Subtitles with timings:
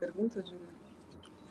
[0.00, 0.54] pergunta, de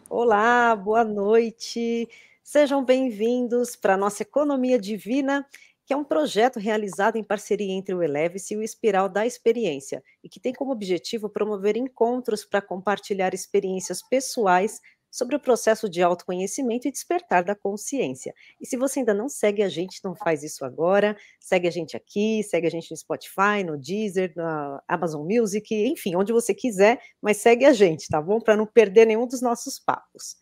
[0.10, 2.10] Olá, boa noite.
[2.44, 5.46] Sejam bem-vindos para a nossa Economia Divina,
[5.86, 10.04] que é um projeto realizado em parceria entre o Eleve-se e o Espiral da Experiência,
[10.24, 14.82] e que tem como objetivo promover encontros para compartilhar experiências pessoais
[15.12, 18.34] sobre o processo de autoconhecimento e despertar da consciência.
[18.60, 21.98] E se você ainda não segue a gente, não faz isso agora, segue a gente
[21.98, 27.00] aqui, segue a gente no Spotify, no Deezer, na Amazon Music, enfim, onde você quiser,
[27.22, 28.40] mas segue a gente, tá bom?
[28.40, 30.36] Para não perder nenhum dos nossos papos.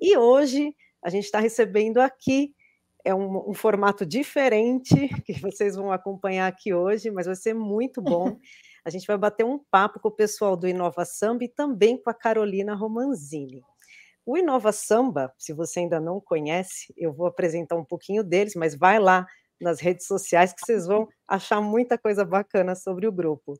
[0.00, 2.54] E hoje a gente está recebendo aqui
[3.04, 4.94] é um, um, formato diferente
[5.24, 8.38] que vocês vão acompanhar aqui hoje, mas vai ser muito bom.
[8.84, 12.08] A gente vai bater um papo com o pessoal do Inova Samba e também com
[12.08, 13.62] a Carolina Romanzini.
[14.30, 18.74] O Inova Samba, se você ainda não conhece, eu vou apresentar um pouquinho deles, mas
[18.74, 19.26] vai lá
[19.58, 23.54] nas redes sociais que vocês vão achar muita coisa bacana sobre o grupo.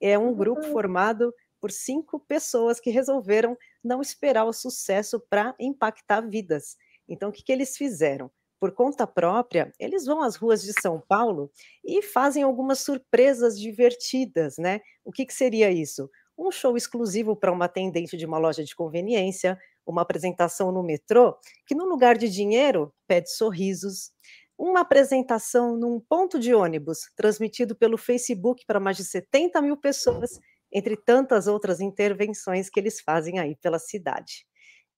[0.00, 6.22] É um grupo formado por cinco pessoas que resolveram não esperar o sucesso para impactar
[6.22, 6.74] vidas.
[7.06, 8.30] Então, o que, que eles fizeram?
[8.58, 11.50] por conta própria, eles vão às ruas de São Paulo
[11.84, 14.80] e fazem algumas surpresas divertidas, né?
[15.04, 16.08] O que, que seria isso?
[16.38, 21.36] Um show exclusivo para uma atendente de uma loja de conveniência, uma apresentação no metrô,
[21.66, 24.10] que no lugar de dinheiro pede sorrisos,
[24.56, 30.38] uma apresentação num ponto de ônibus, transmitido pelo Facebook para mais de 70 mil pessoas,
[30.72, 34.46] entre tantas outras intervenções que eles fazem aí pela cidade.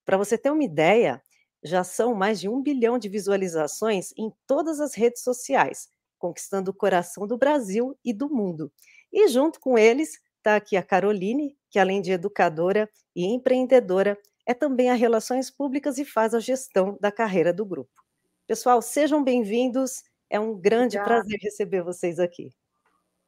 [0.05, 1.21] Para você ter uma ideia,
[1.63, 6.75] já são mais de um bilhão de visualizações em todas as redes sociais, conquistando o
[6.75, 8.73] coração do Brasil e do mundo.
[9.13, 14.55] E junto com eles está aqui a Caroline, que além de educadora e empreendedora, é
[14.55, 18.05] também a Relações Públicas e faz a gestão da carreira do grupo.
[18.47, 20.05] Pessoal, sejam bem-vindos.
[20.31, 21.23] É um grande Obrigada.
[21.23, 22.53] prazer receber vocês aqui.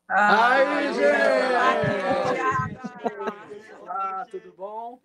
[0.08, 2.40] Ai, gente!
[3.82, 5.00] Olá, tudo bom?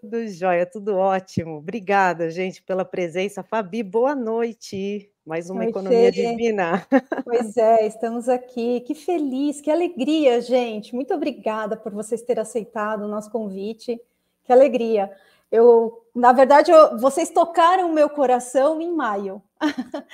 [0.00, 1.56] Tudo jóia, tudo ótimo.
[1.56, 3.42] Obrigada, gente, pela presença.
[3.42, 5.10] Fabi, boa noite.
[5.24, 6.86] Mais uma Economia Divina.
[7.24, 8.80] Pois é, estamos aqui.
[8.82, 10.94] Que feliz, que alegria, gente.
[10.94, 14.00] Muito obrigada por vocês terem aceitado o nosso convite.
[14.46, 15.12] Que alegria.
[15.50, 19.42] Eu, na verdade, eu, vocês tocaram o meu coração em maio.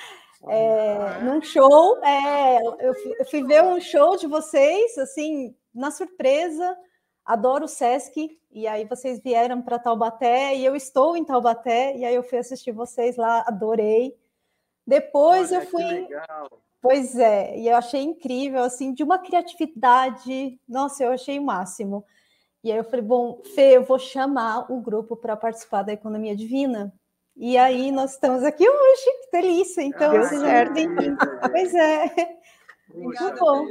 [0.45, 6.77] É, num show, é, eu, eu fui ver um show de vocês, assim, na surpresa
[7.25, 12.05] adoro o Sesc, e aí vocês vieram para Taubaté, e eu estou em Taubaté, e
[12.05, 14.15] aí eu fui assistir vocês lá, adorei.
[14.85, 16.07] Depois Olha, eu fui.
[16.81, 22.03] Pois é, e eu achei incrível, assim, de uma criatividade, nossa, eu achei o máximo.
[22.63, 26.35] E aí eu falei, bom, Fê, eu vou chamar o grupo para participar da Economia
[26.35, 26.93] Divina.
[27.35, 29.81] E aí nós estamos aqui hoje, que delícia.
[29.81, 31.17] Então, ah, seja muito bem-vindo.
[31.51, 32.39] Pois é.
[32.93, 33.67] Muito bom.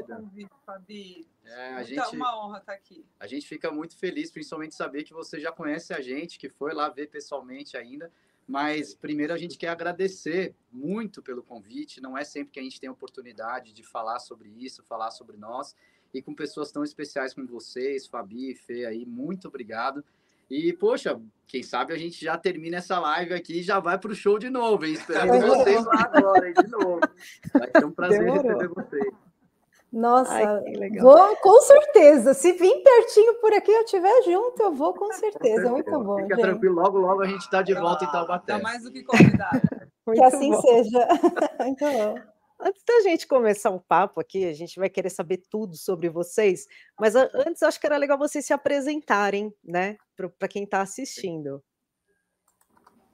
[0.66, 1.26] Fabi.
[1.44, 3.06] É, a gente, uma honra estar aqui.
[3.18, 6.74] A gente fica muito feliz, principalmente saber que você já conhece a gente, que foi
[6.74, 8.12] lá ver pessoalmente ainda.
[8.46, 12.00] Mas primeiro a gente quer agradecer muito pelo convite.
[12.00, 15.36] Não é sempre que a gente tem a oportunidade de falar sobre isso, falar sobre
[15.36, 15.74] nós.
[16.12, 20.04] E com pessoas tão especiais como vocês, Fabi, Fê aí, muito obrigado.
[20.50, 24.12] E, poxa, quem sabe a gente já termina essa live aqui e já vai para
[24.12, 24.92] o show de novo, hein?
[24.92, 27.00] Esperando vocês lá agora, hein, de novo.
[27.54, 28.58] Vai ser um prazer Demorou.
[28.58, 29.14] receber vocês.
[29.90, 32.32] Nossa, Ai, vou com certeza.
[32.32, 35.64] Se vir pertinho por aqui, eu estiver junto, eu vou com certeza.
[35.64, 36.16] Com Muito bom.
[36.16, 36.44] Fica gente.
[36.44, 38.54] tranquilo, logo, logo a gente está de volta em Taubaté.
[38.54, 39.60] Está mais do que convidado.
[40.12, 40.60] que assim bom.
[40.62, 41.08] seja.
[41.60, 42.14] Muito bom.
[42.64, 46.68] Antes da gente começar um papo aqui, a gente vai querer saber tudo sobre vocês,
[46.98, 49.96] mas antes acho que era legal vocês se apresentarem, né,
[50.38, 51.60] para quem está assistindo.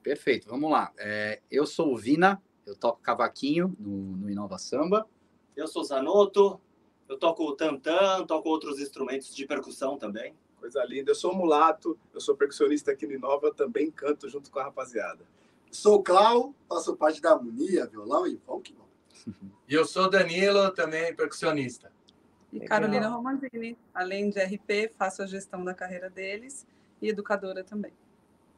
[0.03, 0.93] Perfeito, vamos lá.
[0.99, 5.09] É, eu sou o Vina, eu toco cavaquinho no, no Inova Samba.
[5.55, 6.61] Eu sou Zanotto,
[7.07, 10.35] eu toco tantã, toco outros instrumentos de percussão também.
[10.59, 11.09] Coisa linda.
[11.09, 15.25] Eu sou mulato, eu sou percussionista aqui no Inova, também canto junto com a rapaziada.
[15.71, 18.75] Sou o Clau, faço parte da harmonia, violão e funk.
[19.67, 21.91] E eu sou Danilo, também percussionista.
[22.51, 26.65] E Carolina Romanzini, além de RP, faço a gestão da carreira deles
[27.01, 27.93] e educadora também.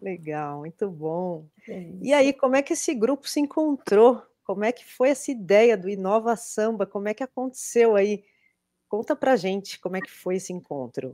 [0.02, 1.46] Legal, muito bom.
[1.68, 4.26] É e aí, como é que esse grupo se encontrou?
[4.44, 6.86] Como é que foi essa ideia do Inova Samba?
[6.86, 8.24] Como é que aconteceu aí?
[8.90, 11.14] Conta pra gente como é que foi esse encontro.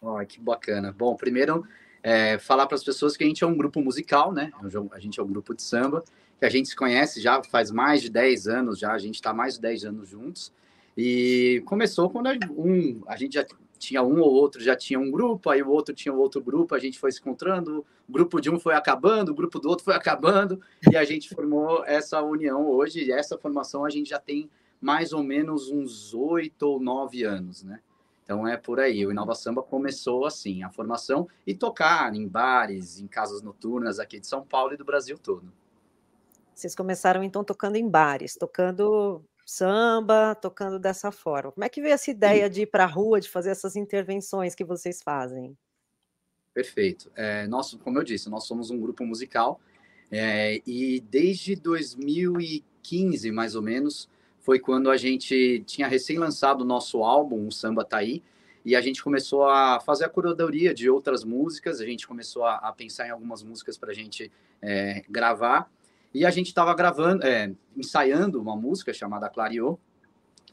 [0.00, 0.92] Oh, que bacana.
[0.92, 1.66] Bom, primeiro,
[2.02, 4.52] é, falar para as pessoas que a gente é um grupo musical, né?
[4.92, 6.04] A gente é um grupo de samba,
[6.44, 9.32] que a gente se conhece já faz mais de 10 anos, já a gente está
[9.32, 10.52] mais de 10 anos juntos.
[10.94, 13.46] E começou quando um, a gente já
[13.78, 16.78] tinha um ou outro, já tinha um grupo, aí o outro tinha outro grupo, a
[16.78, 19.94] gente foi se encontrando, o grupo de um foi acabando, o grupo do outro foi
[19.94, 20.60] acabando,
[20.90, 25.22] e a gente formou essa união hoje, essa formação a gente já tem mais ou
[25.22, 27.80] menos uns oito ou nove anos, né?
[28.22, 29.06] Então é por aí.
[29.06, 34.20] O Inova Samba começou assim, a formação e tocar em bares, em casas noturnas aqui
[34.20, 35.50] de São Paulo e do Brasil todo.
[36.54, 41.52] Vocês começaram então tocando em bares, tocando samba, tocando dessa forma.
[41.52, 44.54] Como é que veio essa ideia de ir para a rua, de fazer essas intervenções
[44.54, 45.56] que vocês fazem?
[46.54, 47.10] Perfeito.
[47.16, 49.60] É, nós, como eu disse, nós somos um grupo musical
[50.10, 54.08] é, e desde 2015, mais ou menos,
[54.38, 58.22] foi quando a gente tinha recém lançado o nosso álbum, o Samba Tá Aí,
[58.64, 62.56] e a gente começou a fazer a curadoria de outras músicas, a gente começou a,
[62.56, 64.30] a pensar em algumas músicas para a gente
[64.62, 65.70] é, gravar,
[66.14, 69.78] e a gente estava gravando, é, ensaiando uma música chamada Clareou,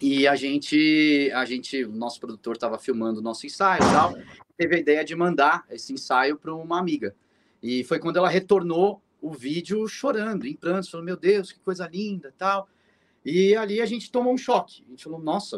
[0.02, 4.16] e a gente, a gente, o nosso produtor estava filmando o nosso ensaio e tal,
[4.58, 7.16] teve a ideia de mandar esse ensaio para uma amiga.
[7.62, 11.88] E foi quando ela retornou o vídeo chorando, em prantos, falou: Meu Deus, que coisa
[11.88, 12.68] linda tal.
[13.24, 14.84] E ali a gente tomou um choque.
[14.88, 15.58] A gente falou, nossa,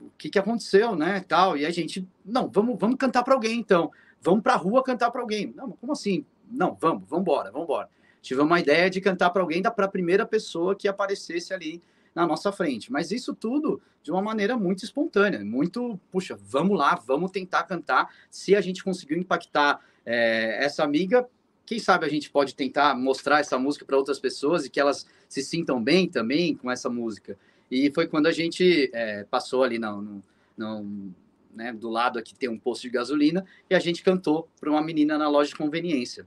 [0.00, 1.24] o que, que aconteceu, né?
[1.26, 1.56] Tal.
[1.56, 3.90] E a gente, não, vamos, vamos cantar para alguém então.
[4.20, 5.52] Vamos para a rua cantar para alguém.
[5.56, 6.24] Não, como assim?
[6.50, 7.88] Não, vamos, vamos embora, vamos embora.
[8.24, 11.82] Tivemos uma ideia de cantar para alguém, para a primeira pessoa que aparecesse ali
[12.14, 12.90] na nossa frente.
[12.90, 18.08] Mas isso tudo de uma maneira muito espontânea, muito, puxa, vamos lá, vamos tentar cantar.
[18.30, 21.28] Se a gente conseguiu impactar é, essa amiga,
[21.66, 25.06] quem sabe a gente pode tentar mostrar essa música para outras pessoas e que elas
[25.28, 27.36] se sintam bem também com essa música.
[27.70, 30.22] E foi quando a gente é, passou ali no, no,
[30.56, 31.14] no
[31.54, 34.82] né, do lado aqui tem um posto de gasolina e a gente cantou para uma
[34.82, 36.26] menina na loja de conveniência.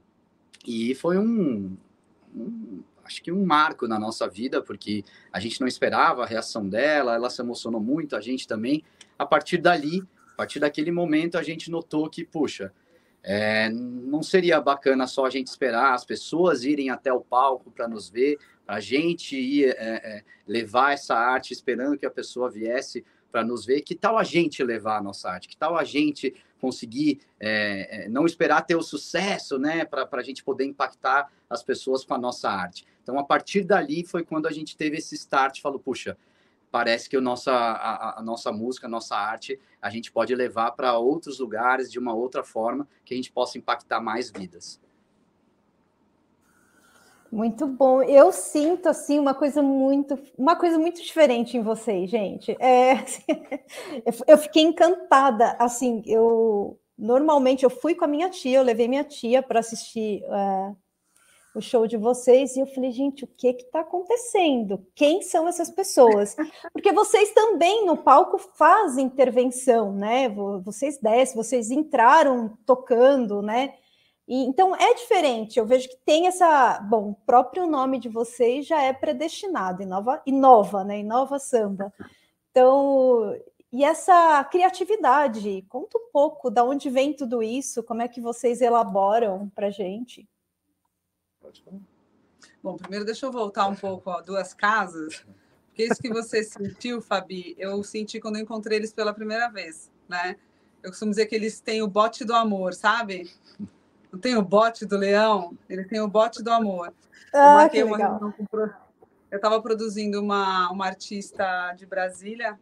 [0.66, 1.76] E foi um,
[3.04, 5.02] acho que um marco na nossa vida, porque
[5.32, 8.84] a gente não esperava a reação dela, ela se emocionou muito, a gente também.
[9.18, 10.02] A partir dali,
[10.34, 12.72] a partir daquele momento, a gente notou que, puxa,
[13.22, 17.88] é, não seria bacana só a gente esperar as pessoas irem até o palco para
[17.88, 23.04] nos ver, a gente ir é, é, levar essa arte esperando que a pessoa viesse
[23.30, 23.82] para nos ver.
[23.82, 25.48] Que tal a gente levar a nossa arte?
[25.48, 30.22] Que tal a gente conseguir é, é, não esperar ter o sucesso, né, para a
[30.22, 32.84] gente poder impactar as pessoas com a nossa arte?
[33.02, 36.16] Então, a partir dali foi quando a gente teve esse start, falou, puxa,
[36.70, 40.72] parece que o nossa, a, a, nossa música, a nossa arte, a gente pode levar
[40.72, 44.80] para outros lugares de uma outra forma que a gente possa impactar mais vidas.
[47.30, 48.02] Muito bom.
[48.02, 52.56] Eu sinto assim uma coisa muito, uma coisa muito diferente em vocês, gente.
[52.58, 53.04] É,
[54.26, 55.54] eu fiquei encantada.
[55.58, 60.22] Assim, eu normalmente eu fui com a minha tia, eu levei minha tia para assistir
[60.24, 60.72] é,
[61.54, 64.86] o show de vocês e eu falei, gente, o que que está acontecendo?
[64.94, 66.34] Quem são essas pessoas?
[66.72, 70.28] Porque vocês também no palco fazem intervenção, né?
[70.64, 73.74] Vocês descem, vocês entraram tocando, né?
[74.28, 75.58] E, então é diferente.
[75.58, 80.22] Eu vejo que tem essa, bom, o próprio nome de vocês já é predestinado, inova,
[80.26, 81.00] inova, né?
[81.00, 81.92] Inova samba.
[82.50, 83.34] Então,
[83.72, 88.60] e essa criatividade, conta um pouco da onde vem tudo isso, como é que vocês
[88.60, 90.28] elaboram para gente?
[91.40, 91.80] Pode falar.
[92.62, 95.24] Bom, primeiro deixa eu voltar um pouco a duas casas,
[95.68, 99.90] porque isso que você sentiu, Fabi, eu senti quando eu encontrei eles pela primeira vez,
[100.08, 100.36] né?
[100.82, 103.30] Eu costumo dizer que eles têm o bote do amor, sabe?
[104.12, 106.92] Não tem o bote do leão, ele tem o bote do amor.
[107.32, 108.34] Ah, eu que legal.
[109.30, 112.58] Eu estava produzindo uma, uma artista de Brasília,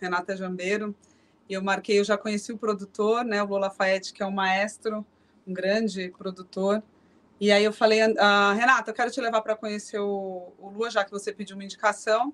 [0.00, 0.94] Renata Jambeiro,
[1.48, 4.30] e eu marquei, eu já conheci o produtor, né, o Lola Lafayette, que é um
[4.30, 5.04] maestro,
[5.46, 6.82] um grande produtor,
[7.40, 10.90] e aí eu falei, ah, Renata, eu quero te levar para conhecer o, o, Lua,
[10.90, 12.32] já que você pediu uma indicação.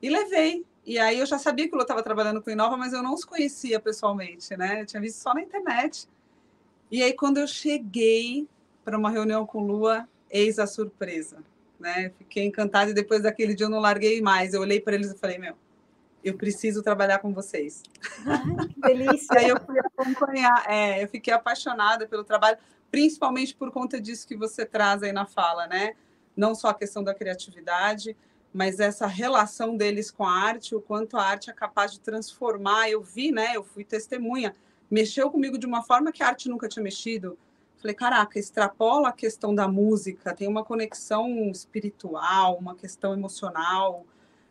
[0.00, 0.64] E levei.
[0.84, 3.14] E aí eu já sabia que o Lua estava trabalhando com Inova, mas eu não
[3.14, 4.80] os conhecia pessoalmente, né?
[4.80, 6.08] Eu tinha visto só na internet.
[6.94, 8.46] E aí quando eu cheguei
[8.84, 11.38] para uma reunião com o Lua, eis a surpresa,
[11.76, 12.12] né?
[12.16, 14.54] Fiquei encantada e depois daquele dia eu não larguei mais.
[14.54, 15.56] Eu olhei para eles e falei, meu,
[16.22, 17.82] eu preciso trabalhar com vocês.
[18.24, 19.34] Ai, que delícia!
[19.34, 22.58] e aí eu fui acompanhar, é, eu fiquei apaixonada pelo trabalho
[22.92, 25.96] principalmente por conta disso que você traz aí na fala, né?
[26.36, 28.16] Não só a questão da criatividade,
[28.52, 32.88] mas essa relação deles com a arte, o quanto a arte é capaz de transformar.
[32.88, 33.56] Eu vi, né?
[33.56, 34.54] Eu fui testemunha,
[34.94, 37.36] mexeu comigo de uma forma que a arte nunca tinha mexido.
[37.78, 44.06] Falei, caraca, extrapola a questão da música, tem uma conexão espiritual, uma questão emocional.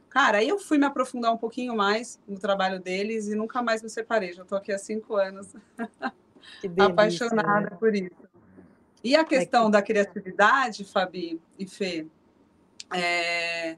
[0.10, 3.82] Cara, aí eu fui me aprofundar um pouquinho mais no trabalho deles e nunca mais
[3.82, 4.34] me separei.
[4.34, 5.56] Já estou aqui há cinco anos,
[6.78, 8.12] apaixonada por isso.
[9.02, 12.06] E a questão da criatividade, Fabi e Fê,
[12.94, 13.78] é...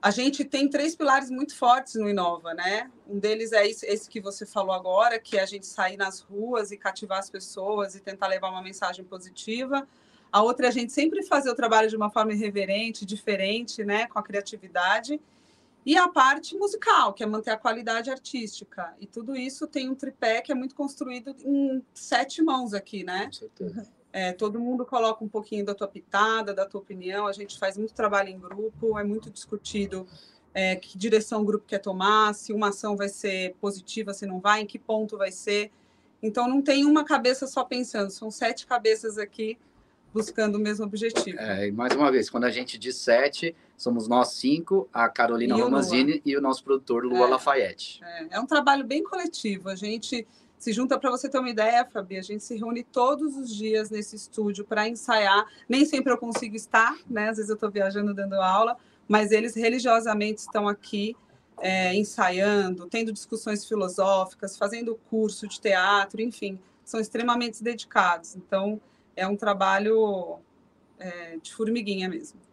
[0.00, 2.90] a gente tem três pilares muito fortes no Inova, né?
[3.06, 6.70] Um deles é esse que você falou agora, que é a gente sair nas ruas
[6.70, 9.86] e cativar as pessoas e tentar levar uma mensagem positiva.
[10.30, 14.06] A outra é a gente sempre fazer o trabalho de uma forma irreverente, diferente, né?
[14.06, 15.20] Com a criatividade.
[15.86, 18.94] e a parte musical, que é manter a qualidade artística.
[19.00, 23.26] E tudo isso tem um tripé que é muito construído em sete mãos aqui, né?
[23.26, 23.97] Com certeza.
[24.12, 27.26] É, todo mundo coloca um pouquinho da tua pitada, da tua opinião.
[27.26, 30.06] A gente faz muito trabalho em grupo, é muito discutido
[30.54, 34.40] é, que direção o grupo quer tomar, se uma ação vai ser positiva, se não
[34.40, 35.70] vai, em que ponto vai ser.
[36.22, 39.58] Então não tem uma cabeça só pensando, são sete cabeças aqui
[40.12, 41.38] buscando o mesmo objetivo.
[41.38, 45.56] É, e mais uma vez, quando a gente diz sete, somos nós cinco, a Carolina
[45.56, 47.30] E o e o nosso produtor Lua É.
[47.30, 48.00] Lafayette.
[48.02, 49.68] É, é um trabalho bem coletivo.
[49.68, 50.26] A gente
[50.58, 52.18] se junta para você ter uma ideia, Fabi.
[52.18, 55.46] A gente se reúne todos os dias nesse estúdio para ensaiar.
[55.68, 57.28] Nem sempre eu consigo estar, né?
[57.28, 61.16] Às vezes eu estou viajando dando aula, mas eles religiosamente estão aqui
[61.60, 68.34] é, ensaiando, tendo discussões filosóficas, fazendo curso de teatro, enfim, são extremamente dedicados.
[68.34, 68.80] Então
[69.14, 70.38] é um trabalho
[70.98, 72.47] é, de formiguinha mesmo.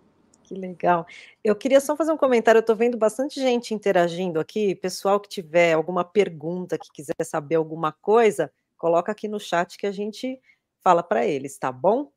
[0.45, 1.07] Que legal.
[1.43, 2.59] Eu queria só fazer um comentário.
[2.59, 4.75] Eu estou vendo bastante gente interagindo aqui.
[4.75, 9.87] Pessoal que tiver alguma pergunta, que quiser saber alguma coisa, coloca aqui no chat que
[9.87, 10.39] a gente
[10.83, 12.11] fala para eles, tá bom?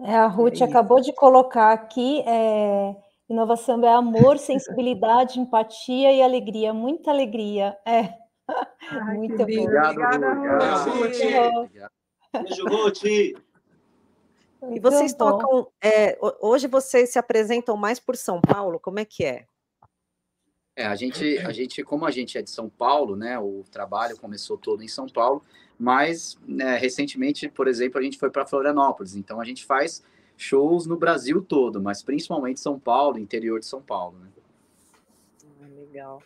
[0.00, 0.64] É, a Ruth isso.
[0.64, 2.96] acabou de colocar aqui, é,
[3.28, 7.76] inovação é amor, sensibilidade, empatia e alegria, muita alegria.
[7.86, 8.12] É,
[9.14, 9.42] muito bom.
[9.42, 10.76] Obrigado, Obrigada.
[10.90, 11.04] Ruth.
[11.04, 11.56] Obrigado.
[11.58, 11.92] Obrigado.
[12.32, 13.44] Beijo, Ruth.
[14.72, 15.38] E vocês bom.
[15.38, 15.72] tocam.
[15.82, 18.78] é, ho- hoje vocês se apresentam mais por São Paulo?
[18.80, 19.46] Como é que é?
[20.76, 23.38] É, a gente, a gente, como a gente é de São Paulo, né?
[23.38, 25.42] O trabalho começou todo em São Paulo,
[25.78, 29.14] mas né, recentemente, por exemplo, a gente foi para Florianópolis.
[29.14, 30.02] Então a gente faz
[30.36, 34.18] shows no Brasil todo, mas principalmente São Paulo, interior de São Paulo.
[34.18, 34.28] Né?
[35.62, 36.20] Ah, legal.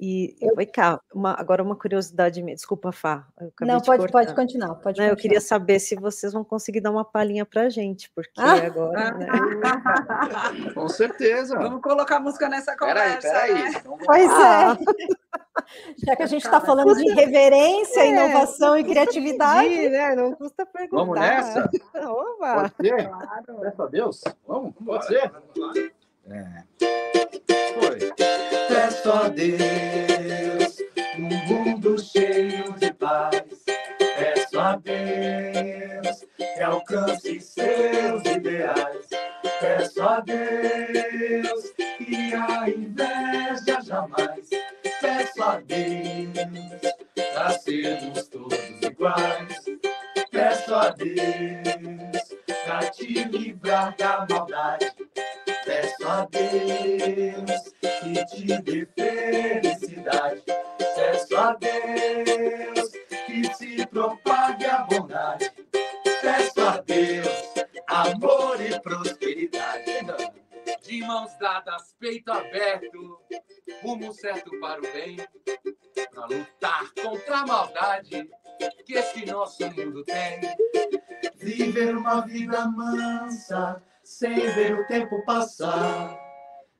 [0.00, 2.56] E vem cá, uma- agora uma curiosidade minha.
[2.56, 3.24] Desculpa, Fá.
[3.40, 5.16] eu Não, de pode, pode continuar, pode Não, eu continuar.
[5.16, 8.54] queria saber se vocês vão conseguir dar uma palhinha pra gente, porque Ah!
[8.66, 9.26] agora, né?
[10.74, 11.56] Com certeza.
[11.56, 13.54] Vamos colocar música nessa Peraí, conversa, peraí.
[13.54, 13.72] né?
[13.78, 14.86] Então, Pois Ah, é.
[16.04, 20.14] Já que a gente está falando de reverência, É, inovação e criatividade, pedir, né?
[20.16, 20.96] Não custa perguntar.
[20.96, 21.70] vamos nessa?
[22.10, 22.54] Opa!
[22.54, 23.08] Pode ser?
[23.08, 23.60] Claro.
[23.60, 24.20] Graças a Deus.
[24.48, 24.74] Vamos?
[24.84, 25.30] Pode ser?
[26.28, 26.64] É.
[27.78, 28.51] Foi.
[28.92, 30.78] A Deus
[31.18, 33.42] um mundo cheio de paz.
[33.98, 39.08] Peço a Deus que alcance seus ideais.
[39.60, 44.50] Peço a Deus que a inveja jamais.
[45.00, 46.94] Peço a Deus
[47.34, 49.64] para sermos todos iguais.
[50.30, 54.92] Peço a Deus para te livrar da maldade.
[55.64, 60.42] Peço a Deus que te dê felicidade.
[60.94, 62.90] Peço a Deus
[63.26, 65.50] que se propague a bondade.
[66.20, 67.52] Peço a Deus
[67.92, 69.92] amor e prosperidade.
[70.82, 73.18] De mãos dadas, peito aberto,
[73.82, 75.16] rumo certo para o bem,
[76.12, 78.30] para lutar contra a maldade
[78.84, 80.40] que esse nosso mundo tem.
[81.36, 86.18] Viver uma vida mansa, sem ver o tempo passar.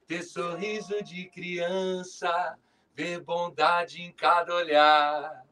[0.07, 2.57] Ter sorriso de criança,
[2.95, 5.45] ver bondade em cada olhar.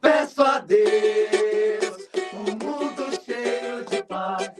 [0.00, 4.50] Peço a Deus um mundo cheio de paz.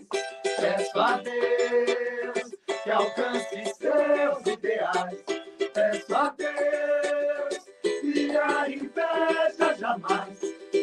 [0.56, 2.50] Peço a Deus
[2.82, 5.24] que alcance seus ideais.
[5.72, 10.38] Peço a Deus que a inveja jamais.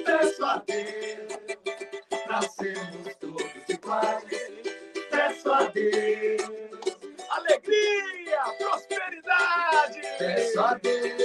[0.06, 1.42] Peço a Deus
[2.26, 4.81] para sermos todos iguais.
[5.12, 6.50] Peço a Deus
[7.30, 10.02] alegria, prosperidade.
[10.18, 11.22] Peço a Deus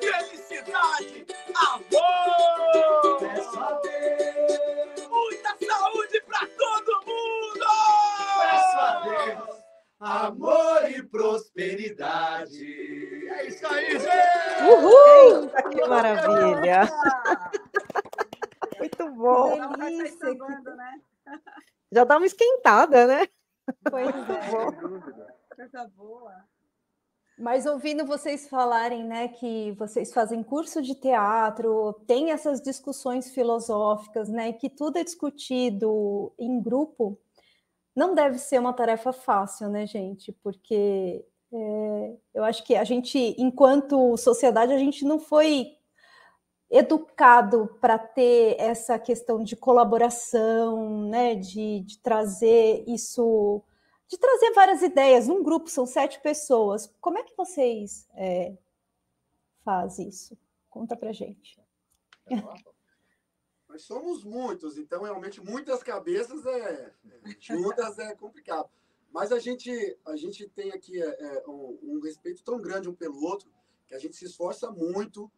[0.00, 3.18] felicidade, amor.
[3.20, 7.66] Peço a Deus muita saúde para todo mundo.
[8.40, 9.64] Peço a Deus
[10.04, 13.26] amor e prosperidade.
[13.28, 14.62] É isso aí, gente.
[14.68, 15.44] Uhul!
[15.44, 16.82] Eita, que maravilha!
[18.78, 19.56] Muito bom!
[19.56, 21.00] Sair delícia, sambando, né?
[21.94, 23.28] Já dá uma esquentada, né?
[23.88, 25.34] pois é.
[25.54, 26.44] Coisa boa.
[27.38, 34.28] Mas ouvindo vocês falarem, né, que vocês fazem curso de teatro, tem essas discussões filosóficas,
[34.28, 37.18] né, que tudo é discutido em grupo,
[37.94, 40.32] não deve ser uma tarefa fácil, né, gente?
[40.42, 45.76] Porque é, eu acho que a gente, enquanto sociedade, a gente não foi
[46.70, 53.62] educado para ter essa questão de colaboração, né, de, de trazer isso
[54.06, 56.92] de trazer várias ideias num grupo, são sete pessoas.
[57.00, 58.56] Como é que vocês é,
[59.64, 60.36] fazem isso?
[60.68, 61.58] Conta pra gente.
[63.68, 68.70] Nós somos muitos, então realmente muitas cabeças é, é, juntas é complicado.
[69.12, 69.70] Mas a gente,
[70.04, 73.50] a gente tem aqui é, é, um, um, respeito tão grande um pelo outro
[73.86, 75.30] que a gente se esforça muito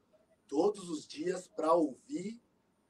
[0.48, 2.40] todos os dias para ouvir,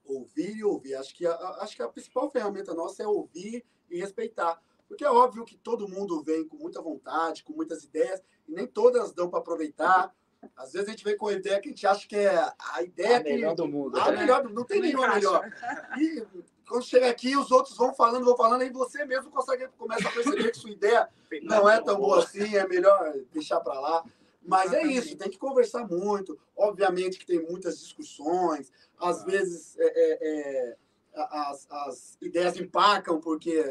[0.04, 0.94] ouvir e ouvir.
[0.94, 4.60] Acho que, a, acho que a principal ferramenta nossa é ouvir e respeitar.
[4.88, 8.66] Porque é óbvio que todo mundo vem com muita vontade, com muitas ideias, e nem
[8.66, 10.14] todas dão para aproveitar.
[10.56, 12.82] Às vezes a gente vem com a ideia que a gente acha que é a
[12.82, 13.98] ideia a melhor do mundo.
[13.98, 15.50] A melhor, não tem nenhuma melhor.
[15.98, 16.24] E
[16.68, 20.12] quando chega aqui, os outros vão falando, vão falando, aí você mesmo consegue começa a
[20.12, 21.08] perceber que sua ideia
[21.42, 24.04] não é tão boa assim, é melhor deixar para lá.
[24.46, 26.38] Mas é isso, tem que conversar muito.
[26.56, 30.76] Obviamente que tem muitas discussões, às vezes é, é, é,
[31.14, 33.62] as, as, ideias empacam, porque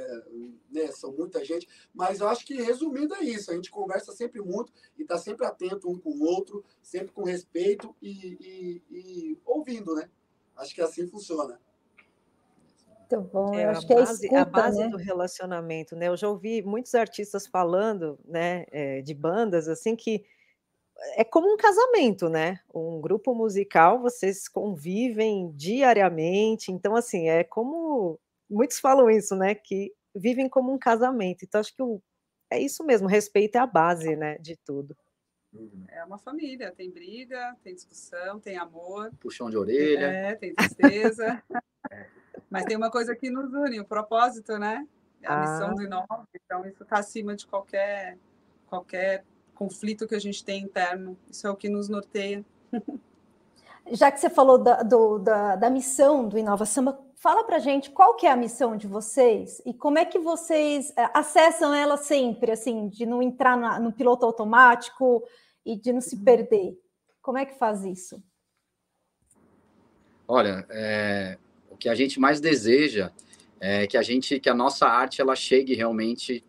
[0.70, 4.41] né, são muita gente, mas eu acho que resumindo é isso, a gente conversa sempre
[4.41, 9.38] muito e está sempre atento um com o outro, sempre com respeito e, e, e
[9.46, 10.10] ouvindo, né?
[10.58, 11.60] Acho que assim funciona.
[13.00, 14.88] Muito bom, é, eu acho a que é base, escuta, a base né?
[14.89, 16.08] do relacionamento, né?
[16.08, 20.25] Eu já ouvi muitos artistas falando, né, é, de bandas assim que
[21.16, 22.60] é como um casamento, né?
[22.74, 29.94] Um grupo musical, vocês convivem diariamente, então assim, é como muitos falam isso, né, que
[30.16, 31.44] vivem como um casamento.
[31.44, 32.02] Então acho que o,
[32.50, 34.96] é isso mesmo, respeito é a base, né, de tudo.
[35.88, 39.12] É uma família, tem briga, tem discussão, tem amor.
[39.20, 40.08] Puxão de orelha.
[40.08, 41.42] É, tem tristeza.
[41.90, 42.08] é.
[42.50, 44.86] Mas tem uma coisa que nos une, o propósito, né?
[45.24, 45.42] A ah.
[45.42, 46.28] missão do Inova.
[46.34, 48.18] Então, isso está acima de qualquer,
[48.68, 49.24] qualquer
[49.55, 51.17] conflito que a gente tem interno.
[51.31, 52.45] Isso é o que nos norteia.
[53.91, 57.91] Já que você falou da, do, da, da missão do Inova Samba, fala para gente
[57.91, 61.95] qual que é a missão de vocês e como é que vocês é, acessam ela
[61.95, 65.24] sempre, assim, de não entrar na, no piloto automático
[65.65, 66.24] e de não se uhum.
[66.24, 66.79] perder.
[67.21, 68.21] Como é que faz isso?
[70.27, 71.38] Olha, é,
[71.69, 73.12] o que a gente mais deseja
[73.59, 76.43] é que a gente, que a nossa arte, ela chegue realmente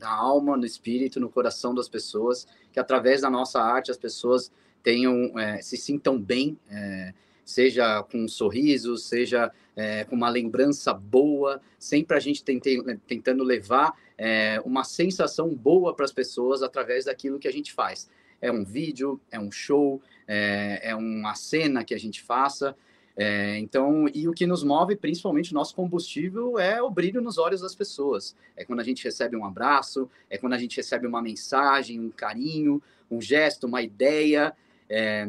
[0.00, 4.50] na alma, no espírito, no coração das pessoas, que através da nossa arte as pessoas
[4.82, 7.12] tenham, é, se sintam bem, é,
[7.44, 13.94] seja com um sorriso, seja é, com uma lembrança boa, sempre a gente tentando levar
[14.16, 18.10] é, uma sensação boa para as pessoas através daquilo que a gente faz.
[18.40, 22.76] É um vídeo, é um show, é, é uma cena que a gente faça,
[23.20, 27.36] é, então, e o que nos move, principalmente o nosso combustível, é o brilho nos
[27.36, 28.36] olhos das pessoas.
[28.56, 32.10] É quando a gente recebe um abraço, é quando a gente recebe uma mensagem, um
[32.10, 34.54] carinho, um gesto, uma ideia.
[34.88, 35.28] É,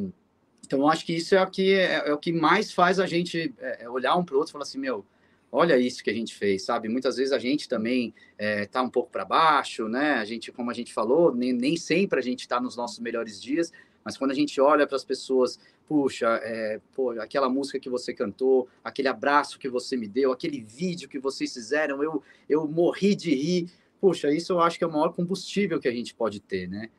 [0.64, 3.08] então, eu acho que isso é o que, é, é o que mais faz a
[3.08, 5.04] gente é, é olhar um para o outro e falar assim: meu,
[5.52, 6.88] olha isso que a gente fez, sabe?
[6.88, 10.14] Muitas vezes a gente também está é, um pouco para baixo, né?
[10.14, 13.42] A gente, como a gente falou, nem, nem sempre a gente está nos nossos melhores
[13.42, 13.72] dias,
[14.04, 18.14] mas quando a gente olha para as pessoas, puxa, é, pô, aquela música que você
[18.14, 23.16] cantou, aquele abraço que você me deu, aquele vídeo que vocês fizeram, eu, eu morri
[23.16, 23.70] de rir.
[24.00, 26.90] Puxa, isso eu acho que é o maior combustível que a gente pode ter, né?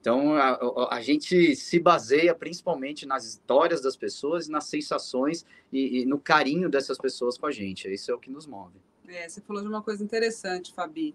[0.00, 6.06] Então, a, a, gente se baseia principalmente nas histórias das pessoas, nas sensações e, e,
[6.06, 7.92] no carinho dessas pessoas com a gente.
[7.92, 8.78] Isso é o que nos move.
[9.08, 11.14] É, você falou de uma coisa interessante, Fabi.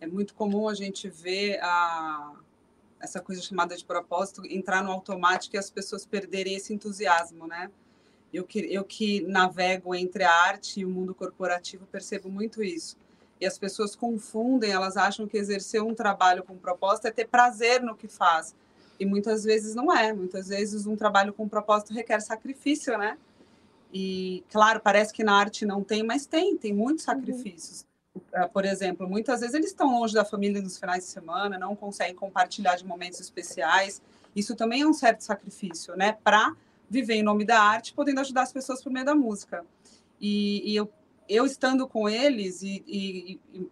[0.00, 2.34] É muito comum a gente ver a,
[3.00, 7.70] essa coisa chamada de propósito entrar no automático e as pessoas perderem esse entusiasmo, né?
[8.32, 12.96] Eu que, eu que navego entre a arte e o mundo corporativo percebo muito isso.
[13.40, 17.82] E as pessoas confundem, elas acham que exercer um trabalho com propósito é ter prazer
[17.82, 18.54] no que faz.
[18.98, 20.12] E muitas vezes não é.
[20.12, 23.16] Muitas vezes um trabalho com propósito requer sacrifício, né?
[23.92, 27.14] E, claro, parece que na arte não tem, mas tem, tem muitos uhum.
[27.14, 27.86] sacrifícios.
[28.34, 31.74] Ah, por exemplo, muitas vezes eles estão longe da família nos finais de semana, não
[31.74, 34.02] conseguem compartilhar de momentos especiais.
[34.34, 36.16] Isso também é um certo sacrifício, né?
[36.22, 36.54] Para
[36.88, 39.64] viver em nome da arte, podendo ajudar as pessoas por meio da música.
[40.20, 40.90] E, e eu,
[41.30, 43.70] eu estando com eles e, e, e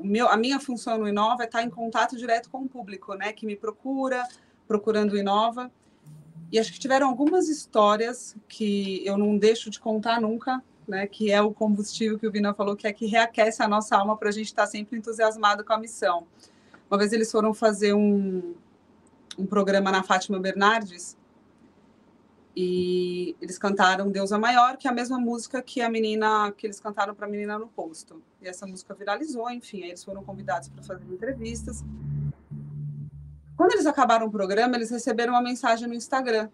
[0.00, 3.32] meu, a minha função no Inova é estar em contato direto com o público, né?
[3.32, 4.26] Que me procura,
[4.66, 5.70] procurando o Inova.
[6.50, 11.32] E acho que tiveram algumas histórias que eu não deixo de contar nunca, né, que
[11.32, 14.28] é o combustível que o Vina falou, que é que reaquece a nossa alma para
[14.28, 16.26] a gente estar tá sempre entusiasmado com a missão.
[16.88, 18.54] Uma vez eles foram fazer um,
[19.38, 21.16] um programa na Fátima Bernardes
[22.56, 26.66] e eles cantaram Deus é Maior, que é a mesma música que a menina que
[26.66, 28.22] eles cantaram para a menina no posto.
[28.40, 31.84] E essa música viralizou, enfim, aí eles foram convidados para fazer entrevistas.
[33.56, 36.48] Quando eles acabaram o programa, eles receberam uma mensagem no Instagram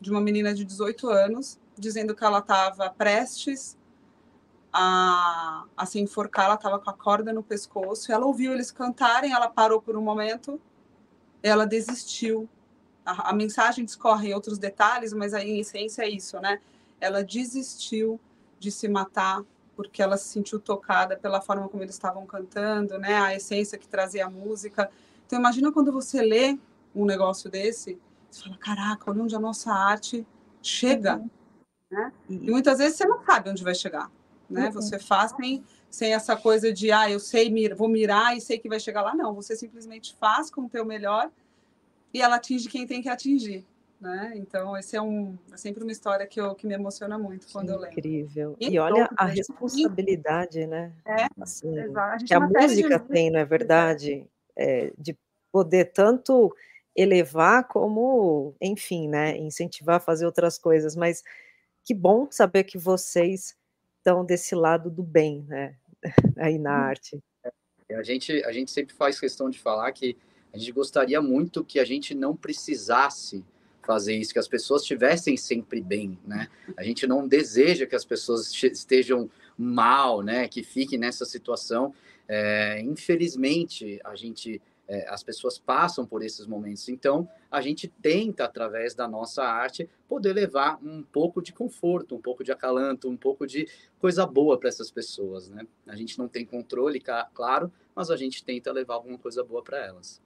[0.00, 3.76] de uma menina de 18 anos dizendo que ela estava prestes
[4.72, 9.32] a, a se enforcar, ela estava com a corda no pescoço, ela ouviu eles cantarem,
[9.32, 10.60] ela parou por um momento,
[11.42, 12.48] ela desistiu.
[13.04, 16.60] A, a mensagem discorre em outros detalhes, mas a, em essência é isso, né?
[17.00, 18.20] Ela desistiu
[18.58, 19.42] de se matar
[19.74, 23.14] porque ela se sentiu tocada pela forma como eles estavam cantando, né?
[23.14, 24.90] A essência que trazia a música.
[25.26, 26.58] Então imagina quando você lê
[26.94, 27.98] um negócio desse,
[28.30, 30.26] você fala, caraca, olha onde a nossa arte
[30.62, 31.30] chega, uhum.
[31.90, 32.12] né?
[32.28, 34.10] E muitas vezes você não sabe onde vai chegar,
[34.48, 34.66] né?
[34.66, 34.72] Uhum.
[34.72, 38.68] Você faz sem, sem essa coisa de, ah, eu sei, vou mirar e sei que
[38.68, 39.14] vai chegar lá.
[39.14, 41.30] Não, você simplesmente faz com o teu melhor
[42.12, 43.64] e ela atinge quem tem que atingir.
[44.00, 44.32] Né?
[44.36, 47.66] Então, esse é, um, é sempre uma história que, eu, que me emociona muito quando
[47.66, 47.98] que eu lembro.
[47.98, 48.56] Incrível.
[48.58, 50.90] E, e olha a responsabilidade, né?
[51.04, 53.08] É, assim, a que a música de...
[53.08, 54.26] tem, não é verdade?
[54.56, 55.14] É, de
[55.52, 56.54] poder tanto
[56.96, 61.22] elevar como, enfim, né, incentivar a fazer outras coisas, mas
[61.84, 63.56] que bom saber que vocês
[63.98, 65.76] estão desse lado do bem, né,
[66.38, 66.82] aí na hum.
[66.82, 67.22] arte.
[67.88, 70.16] É, a gente, a gente sempre faz questão de falar que
[70.52, 73.44] a gente gostaria muito que a gente não precisasse
[73.82, 76.48] fazer isso, que as pessoas estivessem sempre bem, né?
[76.76, 80.48] A gente não deseja que as pessoas estejam mal, né?
[80.48, 81.94] Que fiquem nessa situação.
[82.28, 86.88] É, infelizmente, a gente, é, as pessoas passam por esses momentos.
[86.88, 92.20] Então, a gente tenta, através da nossa arte, poder levar um pouco de conforto, um
[92.20, 93.66] pouco de acalanto, um pouco de
[93.98, 95.66] coisa boa para essas pessoas, né?
[95.86, 97.02] A gente não tem controle,
[97.34, 100.20] claro, mas a gente tenta levar alguma coisa boa para elas.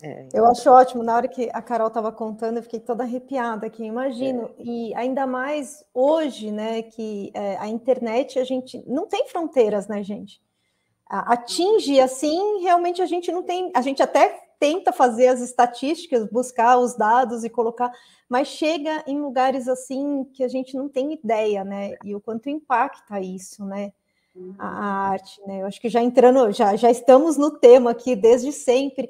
[0.00, 3.66] É, eu acho ótimo, na hora que a Carol estava contando, eu fiquei toda arrepiada
[3.66, 4.50] aqui, imagino.
[4.58, 4.62] É.
[4.62, 10.02] E ainda mais hoje, né, que é, a internet, a gente não tem fronteiras, né,
[10.02, 10.40] gente?
[11.08, 16.78] Atinge assim, realmente a gente não tem, a gente até tenta fazer as estatísticas, buscar
[16.78, 17.90] os dados e colocar,
[18.28, 21.94] mas chega em lugares assim que a gente não tem ideia, né?
[22.04, 23.92] E o quanto impacta isso, né?
[24.58, 24.82] A uhum.
[25.12, 25.62] arte, né?
[25.62, 29.08] Eu acho que já entrando, já, já estamos no tema aqui desde sempre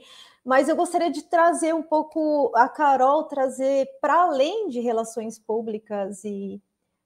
[0.48, 6.24] mas eu gostaria de trazer um pouco a Carol, trazer para além de relações públicas
[6.24, 6.58] e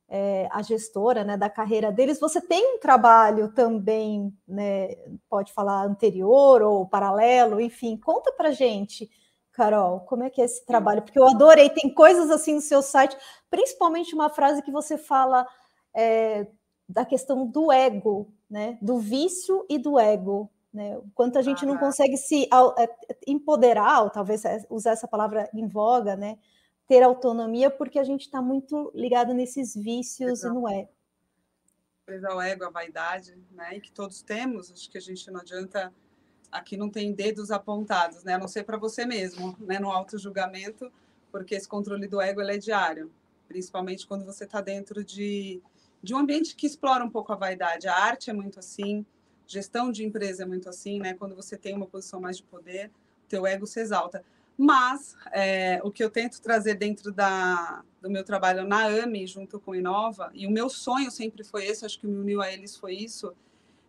[0.08, 4.94] é, a gestora né, da carreira deles, você tem um trabalho também, né,
[5.28, 9.10] pode falar anterior ou paralelo, enfim, conta para gente,
[9.50, 11.02] Carol, como é que é esse trabalho?
[11.02, 13.16] Porque eu adorei, tem coisas assim no seu site,
[13.50, 15.44] principalmente uma frase que você fala
[15.92, 16.46] é,
[16.88, 20.48] da questão do ego, né, do vício e do ego.
[20.72, 20.96] Né?
[20.96, 22.44] O quanto a gente não consegue se
[22.78, 22.88] é,
[23.26, 26.38] empoderar, ou talvez é, usar essa palavra em voga, né?
[26.92, 30.54] ter autonomia, porque a gente está muito ligado nesses vícios Exato.
[30.54, 30.90] e no ego.
[32.04, 33.76] Pois é, o ego, a vaidade, né?
[33.76, 35.90] E que todos temos, acho que a gente não adianta.
[36.50, 38.34] Aqui não tem dedos apontados, né?
[38.34, 39.78] A não ser para você mesmo, né?
[39.78, 40.92] No auto-julgamento,
[41.30, 43.10] porque esse controle do ego é diário,
[43.48, 45.62] principalmente quando você está dentro de,
[46.02, 47.88] de um ambiente que explora um pouco a vaidade.
[47.88, 49.06] A arte é muito assim,
[49.52, 51.12] Gestão de empresa é muito assim, né?
[51.12, 52.90] Quando você tem uma posição mais de poder,
[53.28, 54.24] teu ego se exalta.
[54.56, 59.60] Mas é, o que eu tento trazer dentro da, do meu trabalho na AMI, junto
[59.60, 62.76] com Inova, e o meu sonho sempre foi esse, acho que me uniu a eles
[62.76, 63.34] foi isso,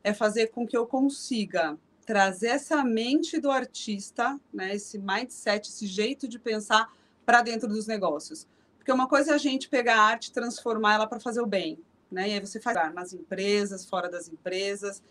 [0.03, 5.87] é fazer com que eu consiga trazer essa mente do artista, né, esse mindset, esse
[5.87, 6.91] jeito de pensar
[7.25, 8.45] para dentro dos negócios.
[8.77, 11.45] Porque uma coisa é a gente pegar a arte e transformar ela para fazer o
[11.45, 11.79] bem,
[12.11, 12.29] né?
[12.29, 15.01] E aí você faz nas empresas, fora das empresas.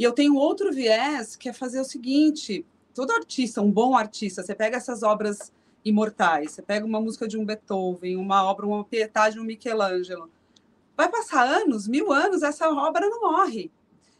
[0.00, 4.42] E eu tenho outro viés que é fazer o seguinte: todo artista, um bom artista,
[4.42, 5.52] você pega essas obras
[5.84, 10.30] imortais, você pega uma música de um Beethoven, uma obra, uma pietade de um Michelangelo,
[10.96, 13.70] vai passar anos, mil anos, essa obra não morre.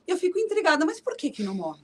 [0.07, 1.81] E eu fico intrigada, mas por que, que não morre?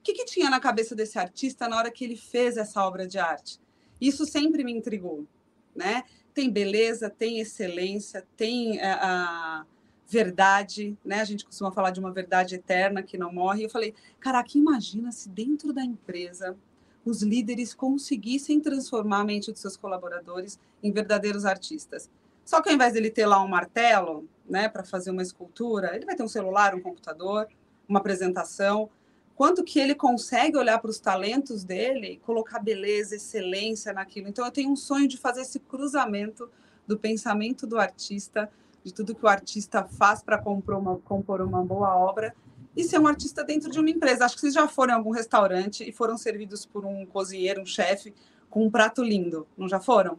[0.00, 3.06] O que, que tinha na cabeça desse artista na hora que ele fez essa obra
[3.06, 3.60] de arte?
[4.00, 5.24] Isso sempre me intrigou,
[5.72, 6.02] né?
[6.34, 9.64] Tem beleza, tem excelência, tem eh, a,
[10.06, 11.20] verdade, né?
[11.20, 13.64] A gente costuma falar de uma verdade eterna que não morre.
[13.64, 16.56] Eu falei, caraca, imagina se dentro da empresa
[17.04, 22.10] os líderes conseguissem transformar a mente dos seus colaboradores em verdadeiros artistas.
[22.44, 26.04] Só que ao invés dele ter lá um martelo, né, para fazer uma escultura, ele
[26.04, 27.48] vai ter um celular, um computador,
[27.88, 28.90] uma apresentação.
[29.34, 34.28] Quanto que ele consegue olhar para os talentos dele e colocar beleza, excelência naquilo.
[34.28, 36.50] Então eu tenho um sonho de fazer esse cruzamento
[36.86, 38.50] do pensamento do artista
[38.84, 42.34] de tudo que o artista faz para compor uma, compor uma boa obra
[42.76, 44.26] e ser um artista dentro de uma empresa.
[44.26, 47.66] Acho que vocês já foram em algum restaurante e foram servidos por um cozinheiro, um
[47.66, 48.14] chefe,
[48.50, 50.18] com um prato lindo, não já foram?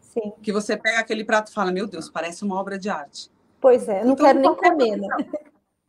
[0.00, 0.32] Sim.
[0.42, 3.30] Que você pega aquele prato e fala: Meu Deus, parece uma obra de arte.
[3.60, 5.08] Pois é, não então, quero nem comer, né?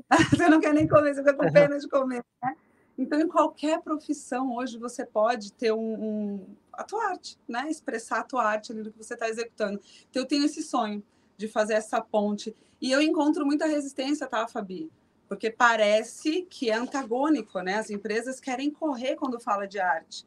[0.31, 2.55] você não quer nem comer, você fica com pena de comer, né?
[2.97, 7.67] Então, em qualquer profissão, hoje você pode ter um, um a tua arte, né?
[7.69, 9.81] Expressar a tua arte ali do que você está executando.
[10.09, 11.03] Então, eu tenho esse sonho
[11.43, 12.55] de fazer essa ponte.
[12.79, 14.89] E eu encontro muita resistência, tá, Fabi?
[15.27, 17.75] Porque parece que é antagônico, né?
[17.75, 20.25] As empresas querem correr quando fala de arte.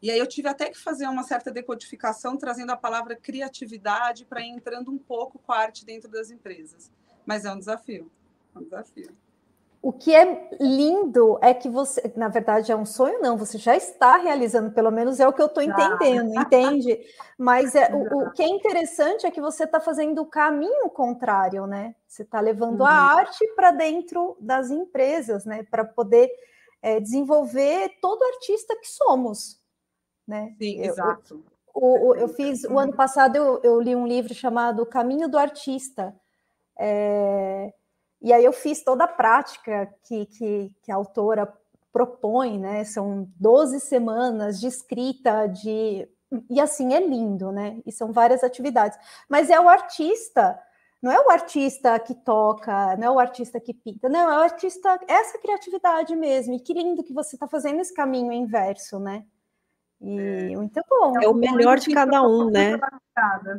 [0.00, 4.40] E aí eu tive até que fazer uma certa decodificação, trazendo a palavra criatividade para
[4.40, 6.92] entrando um pouco com a arte dentro das empresas.
[7.24, 8.08] Mas é um desafio,
[8.54, 9.16] é um desafio.
[9.82, 13.76] O que é lindo é que você, na verdade, é um sonho, não, você já
[13.76, 16.98] está realizando, pelo menos é o que eu estou entendendo, entende?
[17.38, 21.66] Mas é, o, o, que é interessante é que você está fazendo o caminho contrário,
[21.66, 21.94] né?
[22.06, 22.86] Você está levando uhum.
[22.86, 25.62] a arte para dentro das empresas, né?
[25.70, 26.30] Para poder
[26.82, 29.60] é, desenvolver todo artista que somos,
[30.26, 30.54] né?
[30.58, 31.44] Sim, eu, exato.
[31.74, 35.38] O, o, eu fiz, o ano passado eu, eu li um livro chamado Caminho do
[35.38, 36.14] Artista,
[36.78, 37.72] é,
[38.26, 41.46] e aí eu fiz toda a prática que, que, que, a autora
[41.92, 42.82] propõe, né?
[42.82, 46.08] São 12 semanas de escrita, de.
[46.50, 47.80] E assim é lindo, né?
[47.86, 48.98] E são várias atividades.
[49.28, 50.58] Mas é o artista,
[51.00, 54.42] não é o artista que toca, não é o artista que pinta, não, é o
[54.42, 56.54] artista, essa criatividade mesmo.
[56.54, 59.24] E que lindo que você está fazendo esse caminho inverso, né?
[60.06, 60.56] E é.
[60.56, 61.20] muito bom.
[61.20, 62.78] É o melhor de cada um, né?